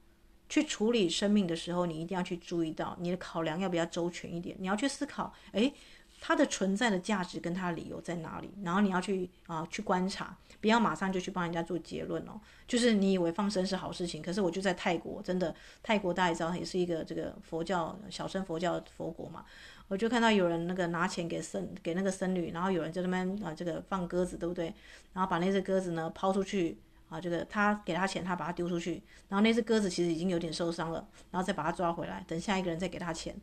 [0.50, 5.74] 去处理生命的时候，你一定要去注意到你的考量要比较周全一点，你要去思考，诶。
[6.20, 8.50] 它的存在的价值跟它的理由在哪里？
[8.64, 12.40] 然后你要去啊去观察，不要马上就去帮人家做结论哦。
[12.68, 19.46] 就是你以为放生是好事情，可是我就在泰国，真的泰国大家也知道，也是一个这个佛教小乘佛教佛国嘛。
[19.88, 24.74] 我就看到有人那个拿钱给僧给那个僧侣，然后有人在那边啊这个放鸽子，对不对？
[25.14, 26.78] 然后把那只鸽子呢抛出去
[27.08, 33.34] 啊，这个他给他钱，他把它丢出去，然后那只鸽子其实已经有点受伤了，然后再把它抓回来，等下一个人再给他钱，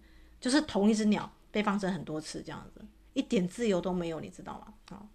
[0.44, 1.30] 就是同一只鸟。
[1.54, 4.74] 被放生很多次，这样子一点自由都没有，你知道吗？
[4.96, 5.06] 啊，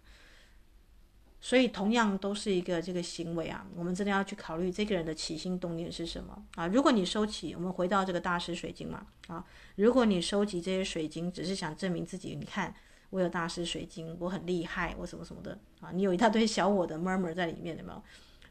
[1.42, 6.65] 所以同样都是一个这个行为啊，我们真的要去考虑这个人的起心动念是什么啊？
[6.68, 12.74] 如果你收集，我们回到这个大师水晶嘛啊，如果你收集这些水晶只是想证明自己，你看
[13.10, 18.02] 我有大师水晶，我很厉害，我什么什么的啊，你有一大堆小我的 murmur 在里面，有没有？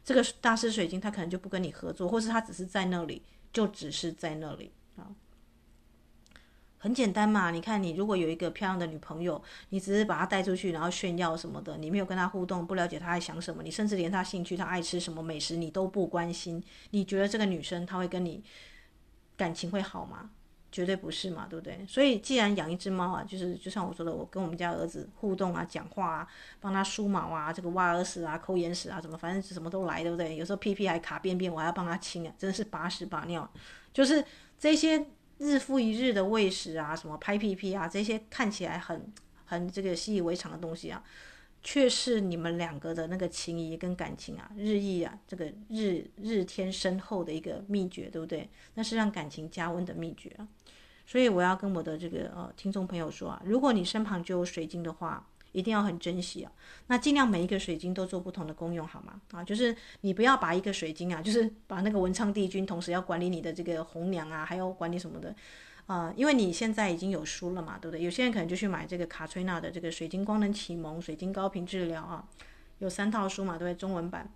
[0.03, 5.09] 这个大师水晶他可能就不跟你合作，或是他只是在那里，就只是在那里啊。
[6.81, 9.39] 很简单嘛，你看你如果有一个漂亮的女朋友，
[9.69, 18.41] 你只是把她带出去，然后炫耀什么的，你没有跟她互动，不了解她在想什么，你甚至连她兴趣、她爱吃什么美食你都不关心，你觉得这个女生她会跟你
[19.35, 20.29] 感情会好吗？
[20.71, 21.85] 绝对不是嘛，对不对？
[21.85, 26.27] 所以既然养一只猫啊，就是就像我说的，我跟我们家儿子互动啊，讲话啊，
[26.61, 30.37] 帮他梳毛啊，这个挖耳屎啊、抠眼屎啊，什么反正什么都来，对不对？
[30.37, 33.51] 有时候屁屁还卡便便，我还要帮他清啊，真的是把屎把尿，
[33.91, 34.23] 就是
[34.57, 35.05] 这些。
[35.39, 39.11] 日复一日的喂食啊，什么拍屁屁啊，这些看起来很
[39.45, 41.03] 很这个习以为常的东西啊，
[41.63, 48.47] 却是你们两个的那个情谊跟感情啊，日益啊这个日日天深厚的一个秘诀，对不对？
[48.75, 50.47] 那是让感情加温的秘诀啊。
[51.07, 55.27] 所以我要跟我的这个呃听众朋友说啊，如果你身旁就有水晶的话。
[55.51, 56.51] 一定要很珍惜啊！
[56.87, 59.19] 那尽量每一个水晶都做不同的功用，好吗？
[59.31, 65.35] 啊，就是你不要把一个水晶啊，就是把那个文昌帝君，同时要管理你的这个红娘啊，还要管理什么的
[65.87, 66.13] 啊？
[66.15, 68.03] 因为你现在已经有书了嘛，对不对？
[68.03, 72.27] 有些人可能就去买这个卡崔娜的这个水晶光能启蒙、水晶高频治疗啊，
[72.77, 73.75] 有三套书嘛，对不对？
[73.75, 74.31] 中文版，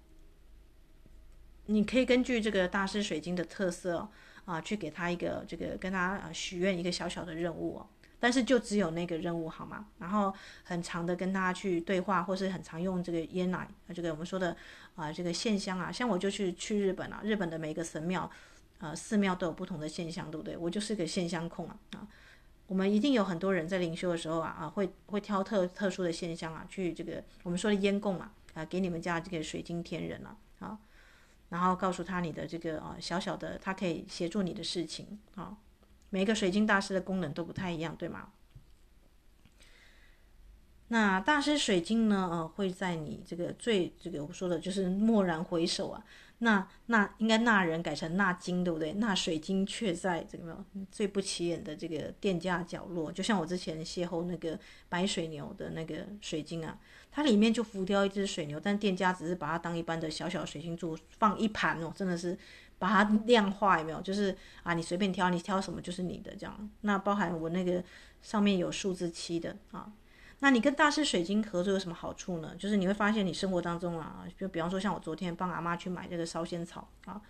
[1.67, 4.10] 你可以根据这个大师水晶的特色
[4.45, 7.88] 啊，去给他一个这个跟他啊许愿一个小小的任务哦。
[8.23, 9.86] 但是就只有那个任务好吗？
[9.99, 10.33] 然后
[10.63, 14.55] 很常的跟他去对话，或是很常用这个烟奶，这个我们说的
[14.95, 18.31] 啊，这个线香啊，像我就去去日本啊，日本的每个神庙，
[18.77, 20.55] 呃，寺庙都有不同的线香，对不对？
[20.55, 22.07] 我就是个线香控啊啊！
[22.67, 30.79] 我们一定有很多人在灵修的时候啊啊，会会挑特特殊的线香啊，去这个我们说的烟供啊啊，给你们家这个水晶天人啊啊，
[31.49, 35.57] 然后告诉他你的这个啊小小的，他可以协助你的事情啊。
[36.13, 38.30] 每个水晶大师的功能都不太一样，对吗？
[40.89, 42.30] 那大师水晶呢？
[42.32, 46.06] 呃，会在你这个最这个我说的就是蓦然回首啊，
[46.38, 48.93] 那那应该那人改成那金，对不对？
[48.93, 56.78] 那水晶却在这个最不起眼的这个店家角落，就像我之前邂逅那个白水牛的那个水晶啊，
[57.12, 62.38] 它里面就浮雕一只水牛，但店家只是把它当一般的小小水晶柱放一盘哦，真的是
[62.84, 64.02] 把它量化有没有？
[64.02, 66.69] 就是啊，你随便挑，你挑什么就是你的这样。
[66.82, 67.82] 那包含我那个
[68.22, 69.89] 上面有数字七的啊。
[70.39, 72.54] 那你跟大师水晶合作有什么好处呢？
[72.60, 77.22] 就是你会发现你生活当中啊，就比方说像我昨天帮阿妈去买这个烧仙草啊，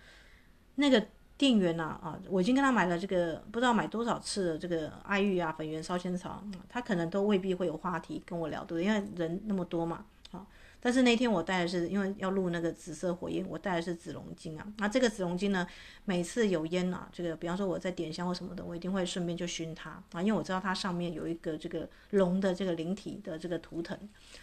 [0.74, 1.06] 那个。
[1.36, 8.84] 店员呐啊，啊，我已经跟他买了这个不知道买多少次的这个爱玉啊、粉圆、烧仙草，他可能都未必会有话题跟我聊，对？
[8.84, 10.46] 因为人那么多嘛，啊。
[10.84, 14.66] 但是那天我带的是，因为要录那个紫色火焰，我带的是紫龙晶啊。
[14.76, 15.66] 那这个紫龙晶呢，
[16.04, 23.98] 每次有烟啊，这个比方说我在点香或什么的，我一定会顺便就熏它啊，因为我知道它上面有一个这个龙的这个灵体的这个图腾，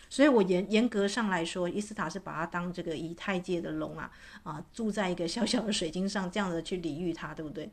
[0.10, 7.70] 所以我严严格上来说，伊斯塔是把它当这个以太界的龙啊啊，住在一个小小的水晶上，这样子去礼遇它，对不对？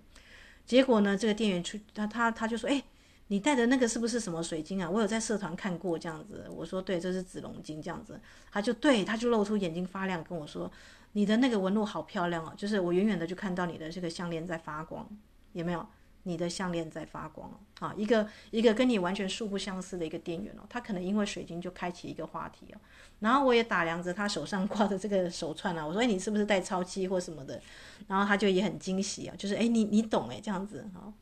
[0.66, 2.84] 结果呢，这个店员出他他他就说，哎。
[3.30, 4.88] 你带的那个是不是什么水晶啊？
[4.88, 6.46] 我有在社团看过这样子。
[6.50, 8.18] 我说对，这是紫龙晶这样子。
[8.50, 10.70] 他就对，他就露出眼睛发亮，跟我说
[11.12, 15.06] ：“你的那个纹路好漂亮哦，就是我远远的就看到你的这个项链在发光，
[15.52, 15.86] 有没有？
[16.24, 17.86] 你的项链在发光哦。
[17.86, 22.80] 啊，一个一个跟你完全素不相识的一个店员哦，他可能因为水晶就开启一个话题哦。
[23.20, 27.60] 然后我也打量着他手上挂的这个手串啊，我说：哎，你是不是带超七或什么的？
[28.06, 31.12] 然后他就也很惊喜啊，就是哎，你你懂哎，这样子哈。”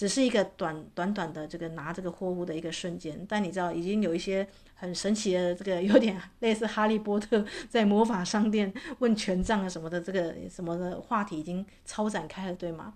[0.00, 12.94] 只是一个短短短的这个拿这个货物的一个瞬间，但你知道已经有一些很神奇的这个有点类似哈利波特在魔法商店问权杖啊什么的这个什么的话题已经超展开了，对吗？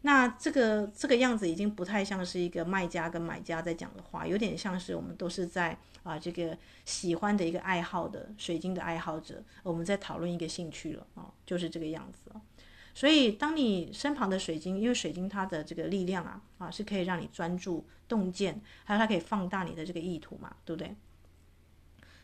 [0.00, 12.30] 那这个这个样子已经不太像是一个卖家跟买家在讲的话，有点像是我们都是在啊这个喜欢的一个爱好的水晶的爱好者，我们在讨论一个兴趣了啊，就是这个样子。
[12.94, 20.94] 所以，当你身旁的水晶，因为水晶它的这个力量啊啊，是可以让你专注、洞见，还有它可以放大你的这个意图嘛，对不对？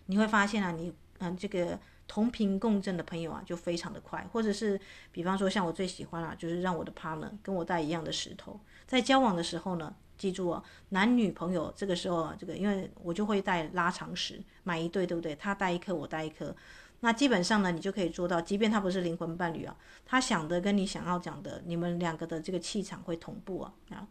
[0.07, 4.79] 你会发现啊，你嗯，这个同频共振的朋友啊，就非常的快，或者是
[5.13, 15.35] 比方说像我最喜欢啊，就是让我的 partner 跟我带一样的石头，在交往的时候呢，记住哦，男女朋友这个时候啊，这个因为我就会带拉长石，买一对，对不对？
[15.37, 16.55] 他带一颗，我带一颗。
[17.01, 24.07] 那基本上呢，你就可以做到，即便他不是灵魂伴侣啊，他想的跟你想要讲的，你们两个的这个气场会同步啊啊。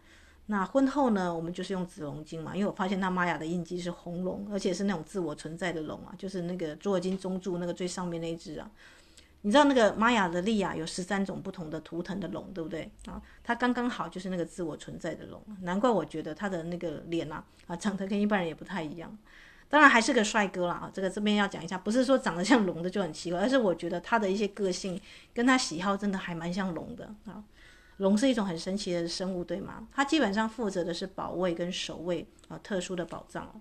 [0.48, 8.70] 那婚后呢，我们就是用紫龙晶嘛，因为我发现那玛雅的印记是红龙，而且是那种自我存在的龙啊，就是那个卓尔金中柱那个最上面那一只啊。
[9.42, 13.22] 你知道那个玛雅的历啊，有十三种不同的图腾的龙，对不对啊？
[13.44, 19.16] 它刚刚好就是那个自我存在的龙，难怪我觉得他的那个脸啊啊，长得跟一般人也不太一样。
[19.68, 20.92] 当然还是个帅哥啦啊！
[20.94, 25.00] 这个这边要讲一下，不是说长得像龙的就很奇怪， 而是我觉得他的一些个性
[25.34, 27.44] 跟他喜好真的还蛮像龙的啊。
[27.98, 29.88] 龙是一种很神奇的生物，对吗？
[29.92, 33.60] 它基本上负责的是保卫跟守卫啊，特殊的宝藏。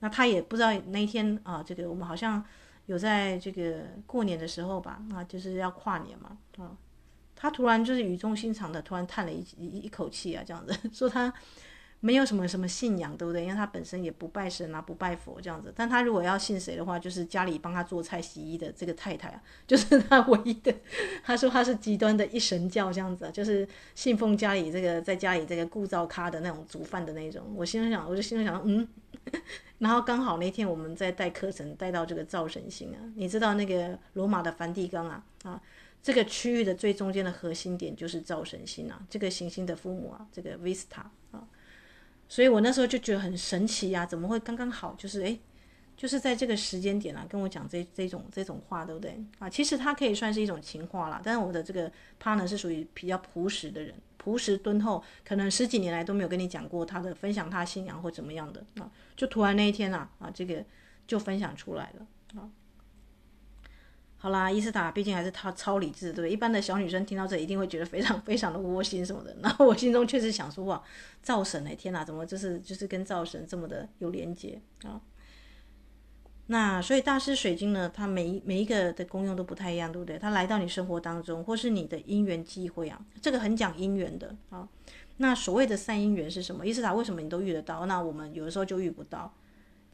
[0.00, 2.44] 那他也不知道那天啊，这个我们好像
[2.84, 6.76] 有在这个过年的时候吧，啊，就是要跨年嘛啊，
[7.34, 11.32] 他突然就是语重心长的突然叹了一一一口气啊，这样子 说他。
[12.06, 13.42] 没有什么什么信仰，对不对？
[13.42, 15.72] 因为他本身也不拜神啊，不拜佛这样子。
[15.74, 20.72] 但他如果要信谁的话，就是家里帮他做菜、洗衣的这个太太啊， 就是他唯一的。
[21.24, 23.66] 他说他是极端的一神教这样子，啊就是
[23.96, 27.42] 信奉家里这个在家里这个顾灶咖的那种煮饭的那种。
[27.56, 28.86] 我心里想，我就心里想，嗯。
[29.78, 35.60] 然后刚好那天我们在带课程带到这个灶神星啊，你知道那个罗马的梵蒂冈啊啊，
[36.00, 41.00] 这个区域的最中间的核心点就是灶神星啊，这个行星的父母啊，这个 Vista
[41.32, 41.42] 啊。
[42.28, 44.94] 所以我那时候就觉得很神奇呀、怎么会刚刚好？
[44.98, 45.40] 就是诶，
[45.96, 49.48] 就是在这个时间点啊，跟我讲这这种这种话，对不对啊？
[49.48, 51.90] 其实他可以算是一种情话啦，但是我的这个
[52.22, 60.64] partner 是属于比较朴实的人，朴实敦厚，可能十几年来都没有跟你讲过他的分享他信仰或怎么样的啊，就突然那一天啊啊，这个
[61.06, 62.50] 就分享出来了啊。
[64.18, 66.30] 好啦，伊斯塔毕竟还是他超理智，对不对？
[66.30, 69.36] 一般的小女生听到这一定会觉得非常非常的窝心什么的。
[69.42, 70.82] 然后我心中确实想说哇，
[71.22, 75.00] 灶神哎，天哪，怎么就是就是跟灶神这么的有连结啊？
[76.48, 80.18] 那所以大师水晶呢，它每一每一个的功用都不太一样，对不对？
[80.18, 84.68] 它来到你生活当中，或是你的因缘机会啊，这个很讲因缘的啊。
[85.18, 86.66] 那所谓的善因缘是什么？
[86.66, 87.84] 伊斯塔为什么你都遇得到？
[87.86, 89.32] 那我们有的时候就遇不到。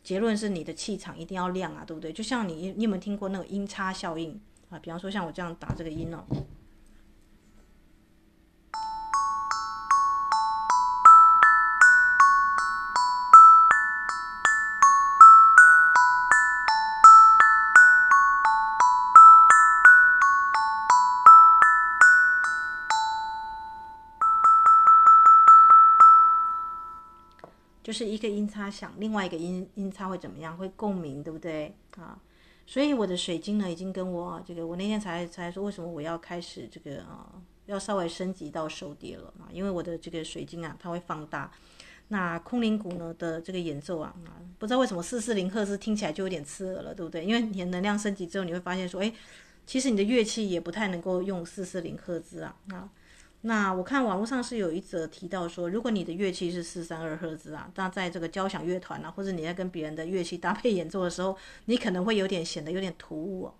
[0.02, 2.12] 结论是你的气场一定要亮啊，对不对？
[2.12, 4.78] 就像你，你有没有听过那个音叉效应啊？
[4.78, 6.24] 比方说像我这样打这个音哦。
[27.92, 30.56] 就是一个音叉响，另外一个音音叉会怎么样？
[30.56, 32.18] 会共鸣，对不对啊？
[32.66, 37.30] 所以我的水晶呢，已经跟我这个，我那天才才说，为什么我要开始这个啊，
[37.66, 39.46] 要稍微升级到手碟了嘛？
[39.52, 41.52] 因为我的这个水晶啊，它会放大。
[42.08, 47.22] 那空灵鼓呢的这个演奏啊，啊，不知道为什么四四零赫兹听起来就有点刺耳了，对不对？
[47.22, 49.12] 因为你的能量升级之后，你会发现说，哎。
[49.64, 52.90] 其实你的乐器也不太能够用四四零赫兹啊啊，
[53.44, 63.52] 那我看网络上是有一则提到说，如果你的乐器是四三二赫兹啊，那在这个交响乐团啊，或者你在跟别人的乐器搭配演奏的时候，你可能会有点显得有点突兀。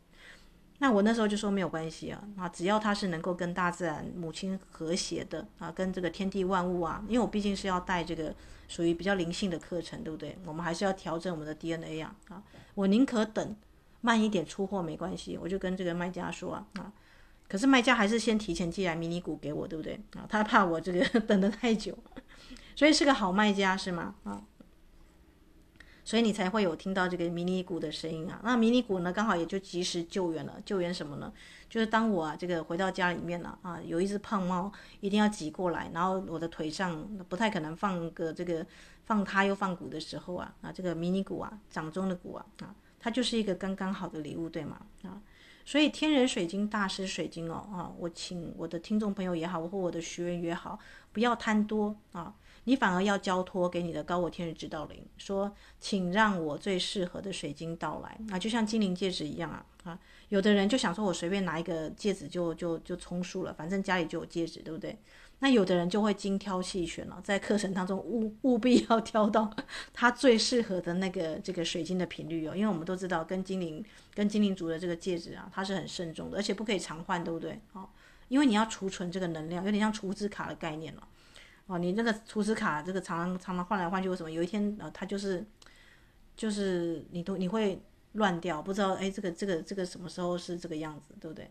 [0.79, 8.35] 那我那时候就说没有关系啊啊，只要它是能够跟大自然母亲和谐的啊，跟这个天地万物啊，因为我毕竟是要带这个
[8.69, 10.39] 属于比较灵性的课程，对不对？
[10.45, 12.43] 我们还是要调整我们的 DNA 啊啊，
[12.75, 13.57] 我宁可等。
[14.05, 16.93] 慢一点出货没关系，我就跟这个卖家说啊，
[17.53, 20.25] 可是卖家还是先提前寄来迷你鼓给我，对不对啊？
[20.27, 21.95] 他怕我这个 等得太久，
[22.75, 24.15] 所以是个好卖家是吗？
[24.25, 24.43] 啊，
[26.03, 28.41] 所以你才会有听到这个迷你鼓的声音啊。
[28.43, 30.59] 那迷你鼓呢，刚好也就及时救援了。
[30.65, 31.31] 救援什么呢？
[31.69, 38.67] 就是当我啊这个回到家里面了啊，有一只胖猫一定要挤过来，然后我的腿上不太可能放个这个
[39.05, 42.75] 放它又放鼓的时候啊啊，这个迷你鼓啊掌中的鼓啊啊。
[42.99, 44.81] 它就是一个刚刚好的礼物，对吗？
[45.03, 45.21] 啊，
[45.65, 50.79] 所以天人水晶、大师水晶哦，啊，我请我的听众朋友也好，我和我的学员也好，
[51.13, 52.35] 不要贪多啊，
[52.65, 59.99] 你反而要交托给你的高我天日指导灵，说，请让我最适合的水晶到来啊，就像精灵戒指一样啊啊，
[60.29, 64.99] 有的人就想说我随便拿一个戒指就就就充数了，反正家里就有戒指，对不对？
[65.45, 69.53] 那有的人就会精挑细选了，在课程当中务务必要挑到
[69.93, 73.85] 他最适合的那个这个水晶的频率哦，因为我们都知道跟精灵
[74.15, 77.61] 跟精灵族的这个戒指啊，它是很慎重的，而且不可以常换，对不对？
[77.73, 77.89] 哦，
[78.29, 81.09] 因为你要储存这个能量，有点像储值卡的概念了。
[81.67, 85.45] 哦，你那个储值卡这个常常常常换来换去，为什么有一天呃它就是
[86.37, 87.83] 就是你都你会
[88.13, 91.51] 乱掉，不知道哎这个这个这个什么时候是这个样子，对不对？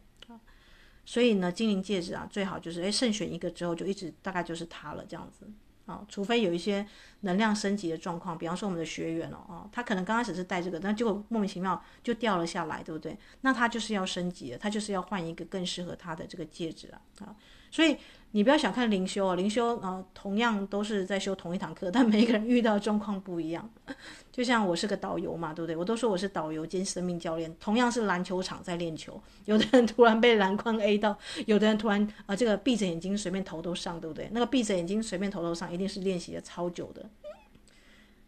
[1.06, 5.46] 所以呢，精灵戒指啊，最好就是诶，慎选一个之后就一直大概就是它了这样子
[5.88, 6.86] 啊，除非有一些
[7.22, 13.18] 能量升级的状况，比方说我们的学员哦，哦，他可能刚开始是戴这个，但结果莫名其妙就掉了下来，对不对？
[13.42, 17.36] 那他就是要升级了，他就是要换一个更适合他的这个戒指了啊，
[17.72, 17.98] 所以。
[18.34, 23.70] 你不要小看灵修啊，灵修啊、同样都是在修同一堂课， 但每个人遇到的状况不一样。
[24.32, 25.76] 就像我是个导游嘛，对不对？
[25.76, 27.54] 我都说我是导游兼生命教练。
[27.60, 34.30] 同样是篮球场在练球，有的人突然被篮筐 A 到，有的人突然啊、这个闭着眼睛随便投都上，对不对？
[34.32, 37.10] 那个闭着眼睛随便投都上，一定是练习的超久的，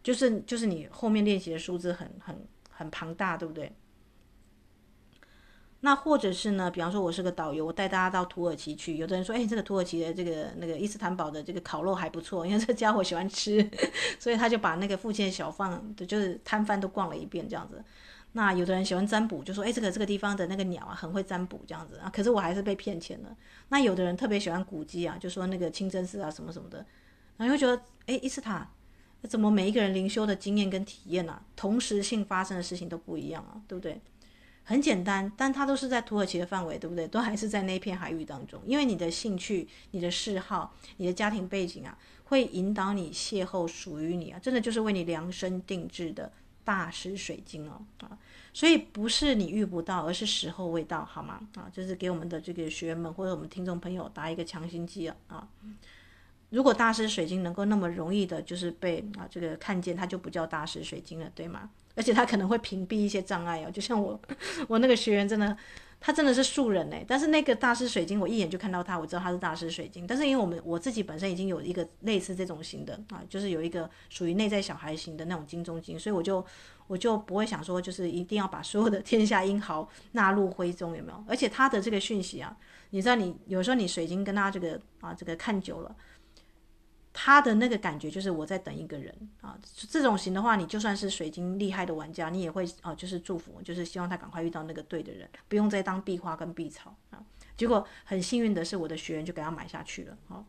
[0.02, 2.36] 就是就是你后面练习的数字很很
[2.68, 3.72] 很庞大，对不对？
[5.84, 6.70] 那或者是呢？
[6.70, 8.96] 比方说，我是个导游，我带大家到土耳其去。
[8.96, 13.70] 有的人说，哎，这个土耳其的这个那个伊斯坦堡的这个烤肉还不错，因为这家伙喜欢吃，
[14.18, 17.84] 所以他就把那个附近的小贩就是摊贩都逛了一遍这样子。
[18.32, 22.10] 那有的人喜欢占卜，就说，哎，这个这个地方的那个鸟啊，很会占卜这样子啊。
[22.10, 23.36] 可是我还是被骗钱了。
[23.68, 26.78] 那有的人特别喜欢古迹啊，就说那个清真寺啊什么什么的，
[27.36, 28.66] 然后又觉得，哎，伊斯坦，
[29.28, 34.00] 怎么每一个人灵修的经验跟体验啊，同时性发生的事情都不一样啊，对不对？
[34.64, 37.06] 很简单，但它都是在土耳其的范围，对不对？
[37.06, 38.60] 都还是在那片海域当中。
[38.64, 46.32] 因为你的兴趣、你的嗜好、你的家庭背景啊，会引导你邂逅属于你啊，真的就是为你量身定制的
[46.64, 48.18] 大师水晶哦啊！
[48.54, 51.40] 所以不是你遇不到，而是时候未到，好吗？
[51.56, 55.48] 啊，就是给我们的这个学员们或者我们听众朋友打一个强心剂啊啊！
[56.54, 61.68] 如果大师水晶能够那么容易的，就是被啊这个看见，它就不叫大师水晶了，对吗？
[61.96, 64.20] 而且他可能会屏蔽一些障碍哦，就像我，
[64.68, 65.56] 我那个学员真的，
[66.00, 70.06] 他真的是素人哎，但是那个大师水晶，我一眼就看到他，我知道他是大师水晶。
[70.06, 76.44] 但是因为我们我自己本身已经有一个类似这种型的啊，就是有一个属于内在小孩型的那种金钟晶，所以我就
[76.88, 81.24] 我就不会想说，就是一定要把所有的天下英豪纳入徽宗，有没有？
[81.28, 82.56] 而且他的这个讯息啊，
[82.90, 85.94] 你知道，你有时候你水晶跟他这个啊这个看久了。
[87.16, 89.56] 他的那个感觉就是我在等一个人啊，
[89.88, 97.22] 这种型的话，你就算是水晶厉害的玩家，你也会啊，就是祝福，就是希望他赶快遇到那个对的人，不用再当壁花跟壁草啊。
[97.56, 100.44] 结果很幸运的是，我的学员就给他买下去了啊。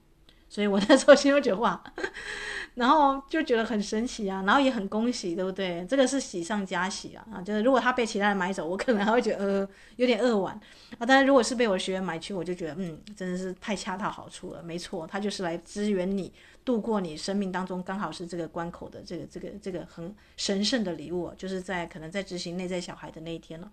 [0.47, 1.83] 所以我那时候心里觉得哇，
[2.75, 5.85] 然后就觉得很神奇啊，然后也很恭喜，对不对？
[5.89, 7.41] 这个是喜上加喜啊啊！
[7.41, 10.53] 就是如果他被其他人买走，我可能还会觉得呃有点扼腕
[10.97, 11.05] 啊。
[11.05, 14.63] 但是如果是被我学员买去，我就觉得嗯，真的是太恰到好处了。
[14.63, 16.31] 没错，他就是来支援你
[16.65, 23.71] 度过你生命当中刚好是这个关口的这个这个这个很神圣的礼物，就是在可能在执行内在小孩的那一天了。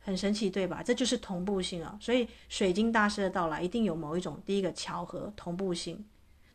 [0.00, 0.84] 很神奇，对吧？
[0.84, 1.98] 这就是同步性啊！
[2.00, 6.04] 所以水晶大师的到来一定有某一种第一个巧合同步性。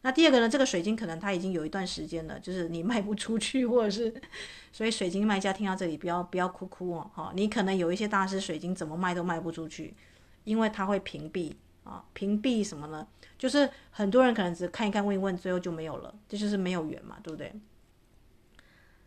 [0.03, 4.13] 那第二个呢，这个水晶可能它已经有一段时间了，就是你卖不出去，或者是，
[4.71, 9.93] 所以水晶卖家听到这里不要不要哭哭哦，哈，你可能有一些大师水晶怎么卖都卖不出去，
[10.45, 11.51] 因为它会屏蔽
[11.83, 13.07] 啊，屏蔽什么呢？
[13.37, 17.53] 就是很多人可能只看一看问一问，最后就没有了，这就是没有缘嘛，对不对？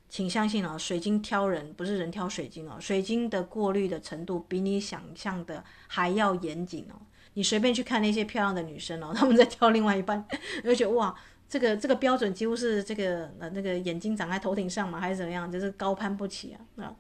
[0.09, 6.95] 请相信啊，水晶挑人不是人挑水晶哦，水晶的过滤的程度比你想象的还要严谨哦。
[7.35, 10.25] 你随便去看那些漂亮的女生哦， 她们在挑另外一半，
[10.62, 11.12] 你会觉得哇，
[11.49, 15.51] 这个这个标准几乎是这个呃那个眼睛长在头顶上嘛，还是怎么样？
[15.51, 16.95] 就是高攀不起啊啊！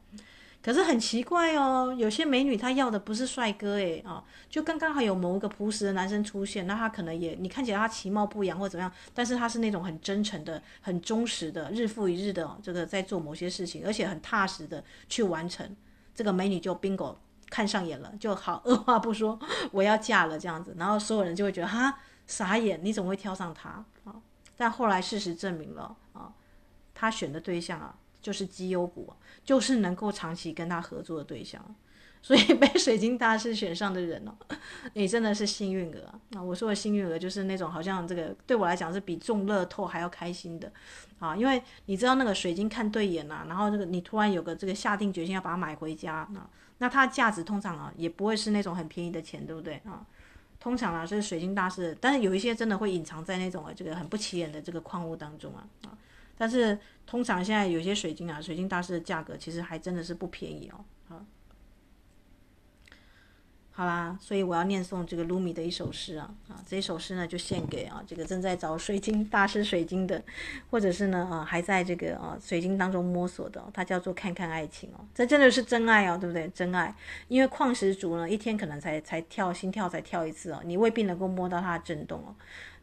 [0.64, 15.76] 可是很奇怪哦，有些美女她要的不是帅哥诶啊，就刚刚好有某一个朴实的男生出现，那他可能也你看起来他其貌不扬或怎么样，但是他是那种很真诚的、很忠实的，日复一日的这个在做某些事情，而且很踏实的去完成，
[16.14, 17.16] 这个美女就 bingo。
[17.50, 19.38] 看上眼了就好，二话不说
[19.70, 23.68] 我要嫁了这样子，然后所有人就会觉得哈傻眼，你怎么会挑上他
[24.02, 24.16] 啊？
[24.56, 26.32] 但后来事实证明了啊，
[26.94, 27.94] 他选的对象啊
[28.24, 29.12] 就是绩优股，
[29.44, 31.62] 就是能够长期跟他合作的对象，
[32.22, 34.32] 所以 被水晶大师选上的人哦，
[34.94, 36.00] 你真的是幸运儿
[36.34, 36.42] 啊！
[36.42, 40.72] 我说的幸运儿就是那种好像这个对我来讲是比中乐透还要开心的
[41.18, 46.50] 啊，因为你知道那个水晶看对眼呐，然后这个你突然有个这个下定决心要把它买回家啊。
[46.78, 50.04] 那它的价值通常啊，也不会是那种很便宜的钱，对不对啊？
[50.58, 55.92] 通常啊，是水晶大师，但是有一些真的会隐藏在那种啊，这个很不起眼的这个矿物当中啊啊。
[56.36, 60.84] 但是通常现在有些水晶啊，水晶大师的价格其实还真的是不便宜哦。
[63.76, 70.22] 好啦，所以我要念诵这个卢米的一首诗啊啊，这一首诗呢就献给啊这个正在找水晶大师水晶的，
[70.70, 76.48] 或者是呢啊还在这个啊水晶当中摸索的，它叫做看看爱情哦，这真的是真爱哦，对不对？
[76.54, 76.94] 真爱，
[77.26, 82.32] 因为矿石族呢一天可能才才跳心跳才跳一次哦，你未必能够摸到它的震动哦，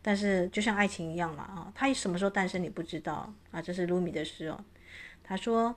[0.02, 4.64] 但是就像爱情一样嘛啊，它什么时候诞生你不知道啊，这是卢米的诗哦，
[5.24, 5.76] 他说，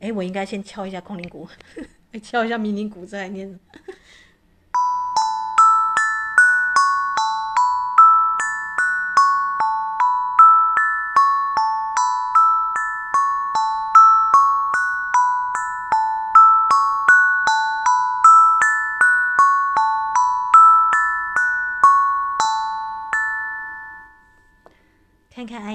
[0.00, 1.48] 哎，我应该先敲一下空灵鼓。
[2.22, 3.58] 敲一下迷灵鼓再念。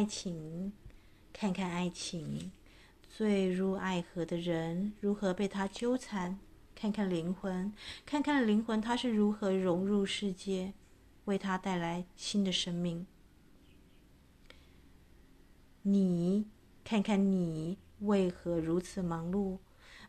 [0.10, 0.74] 情，
[1.32, 2.51] 看看爱情。
[3.07, 6.39] 坠入爱河的人如何被他纠缠？
[6.74, 7.74] 看看灵魂，
[8.05, 10.74] 看看灵魂，他是如何融入世界，
[11.26, 13.05] 为他带来新的生命。
[15.82, 16.45] 你
[16.84, 19.57] 看看你为何如此忙碌？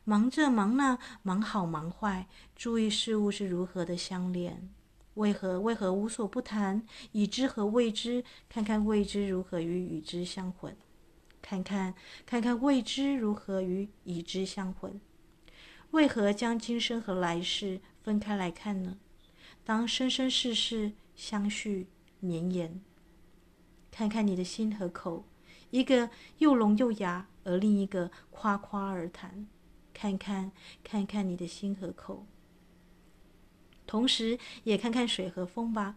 [0.04, 4.70] 忙这忙那，忙好忙坏，注意事物是如何的相连？
[5.20, 6.82] 为何为何无所不谈？
[7.12, 10.74] 已知和未知，看看未知如何与已知相混。
[11.42, 11.94] 看看，
[12.24, 14.98] 看看未知如何与已知相混？
[15.90, 18.96] 为何将今生和来世分开来看呢？
[19.62, 21.88] 当生生世世相续
[22.20, 22.80] 绵延，
[23.90, 25.26] 看看你的心和口，
[25.70, 26.08] 一个
[26.38, 29.46] 又聋又哑，而另一个夸夸而谈。
[29.92, 30.50] 看看，
[30.82, 32.24] 看看你的心和口，
[33.90, 35.96] 同时也看看水和风吧，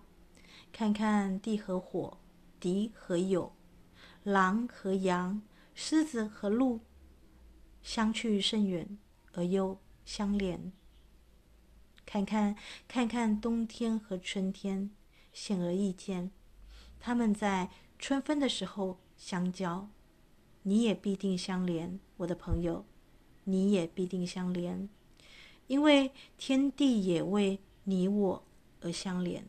[0.72, 2.18] 看看地和火，
[2.60, 3.54] 敌和友。
[4.24, 5.44] 狼和羊，
[5.76, 6.80] 狮子和鹿，
[7.84, 8.98] 相去甚远，
[9.34, 10.74] 而又相连。
[12.04, 12.56] 看看，
[12.88, 14.90] 看看冬天和春天，
[15.32, 16.32] 显而易见，
[17.00, 17.70] 他们在
[18.00, 19.88] 春分的时候相交，
[20.64, 22.88] 你也必定相连，我的朋友，
[23.44, 24.90] 你也必定相连，
[25.68, 28.44] 因为天地也为你我
[28.82, 29.46] 而相连，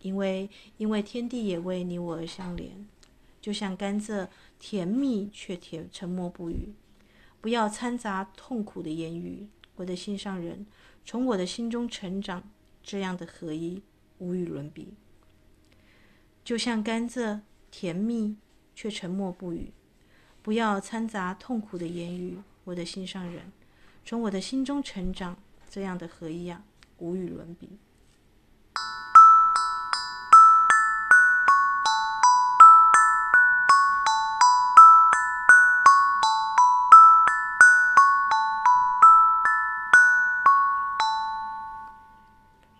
[0.00, 2.86] 因为因为天地也为你我而相连。
[3.40, 4.28] 就像甘蔗，
[4.58, 6.74] 甜蜜却甜，沉默不语。
[7.40, 10.66] 不要掺杂痛苦的言语，我的心上人，
[11.04, 12.42] 从我的心中成长，
[12.82, 13.80] 这样的合一
[14.18, 14.94] 无与伦比。
[16.44, 17.40] 就像甘蔗，
[17.70, 18.36] 甜蜜
[18.74, 19.72] 却沉默不语。
[20.42, 23.52] 不要掺杂痛苦的言语，我的心上人，
[24.04, 25.36] 从我的心中成长，
[25.70, 26.64] 这样的合一啊，
[26.98, 27.68] 无与伦比。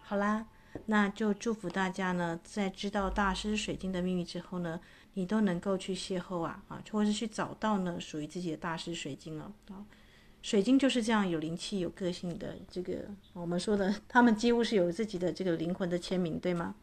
[0.03, 0.47] 好啦，
[0.87, 4.81] 那就祝福大家呢，在知道大师水晶的秘密之后呢，
[5.13, 9.85] 你都能够去邂逅啊啊，或者是去找到呢属于自己的大师水晶了啊。
[10.43, 16.75] 水晶就是这样有灵气、有个性的这个，我们说的，他们几乎是有自己的这个灵魂的签名，对吗？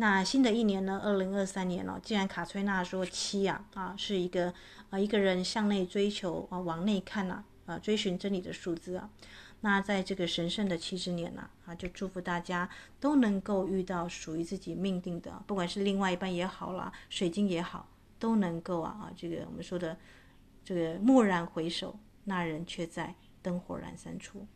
[0.00, 4.54] 那新的一年呢，二零二三年哦，既然卡崔娜说七啊啊是一个
[4.90, 9.10] 啊一个人向内追求啊往内看呐啊追寻真理的数字啊，
[9.62, 12.68] 那在这个神圣的七之年呐啊，就祝福大家
[13.00, 17.88] 都能够遇到属于自己命定的，不管是另外一半也好啦，水晶也好，
[18.20, 19.96] 都能够啊啊这个我们说的
[20.68, 24.46] 这个蓦然回首，那人却在灯火阑珊处。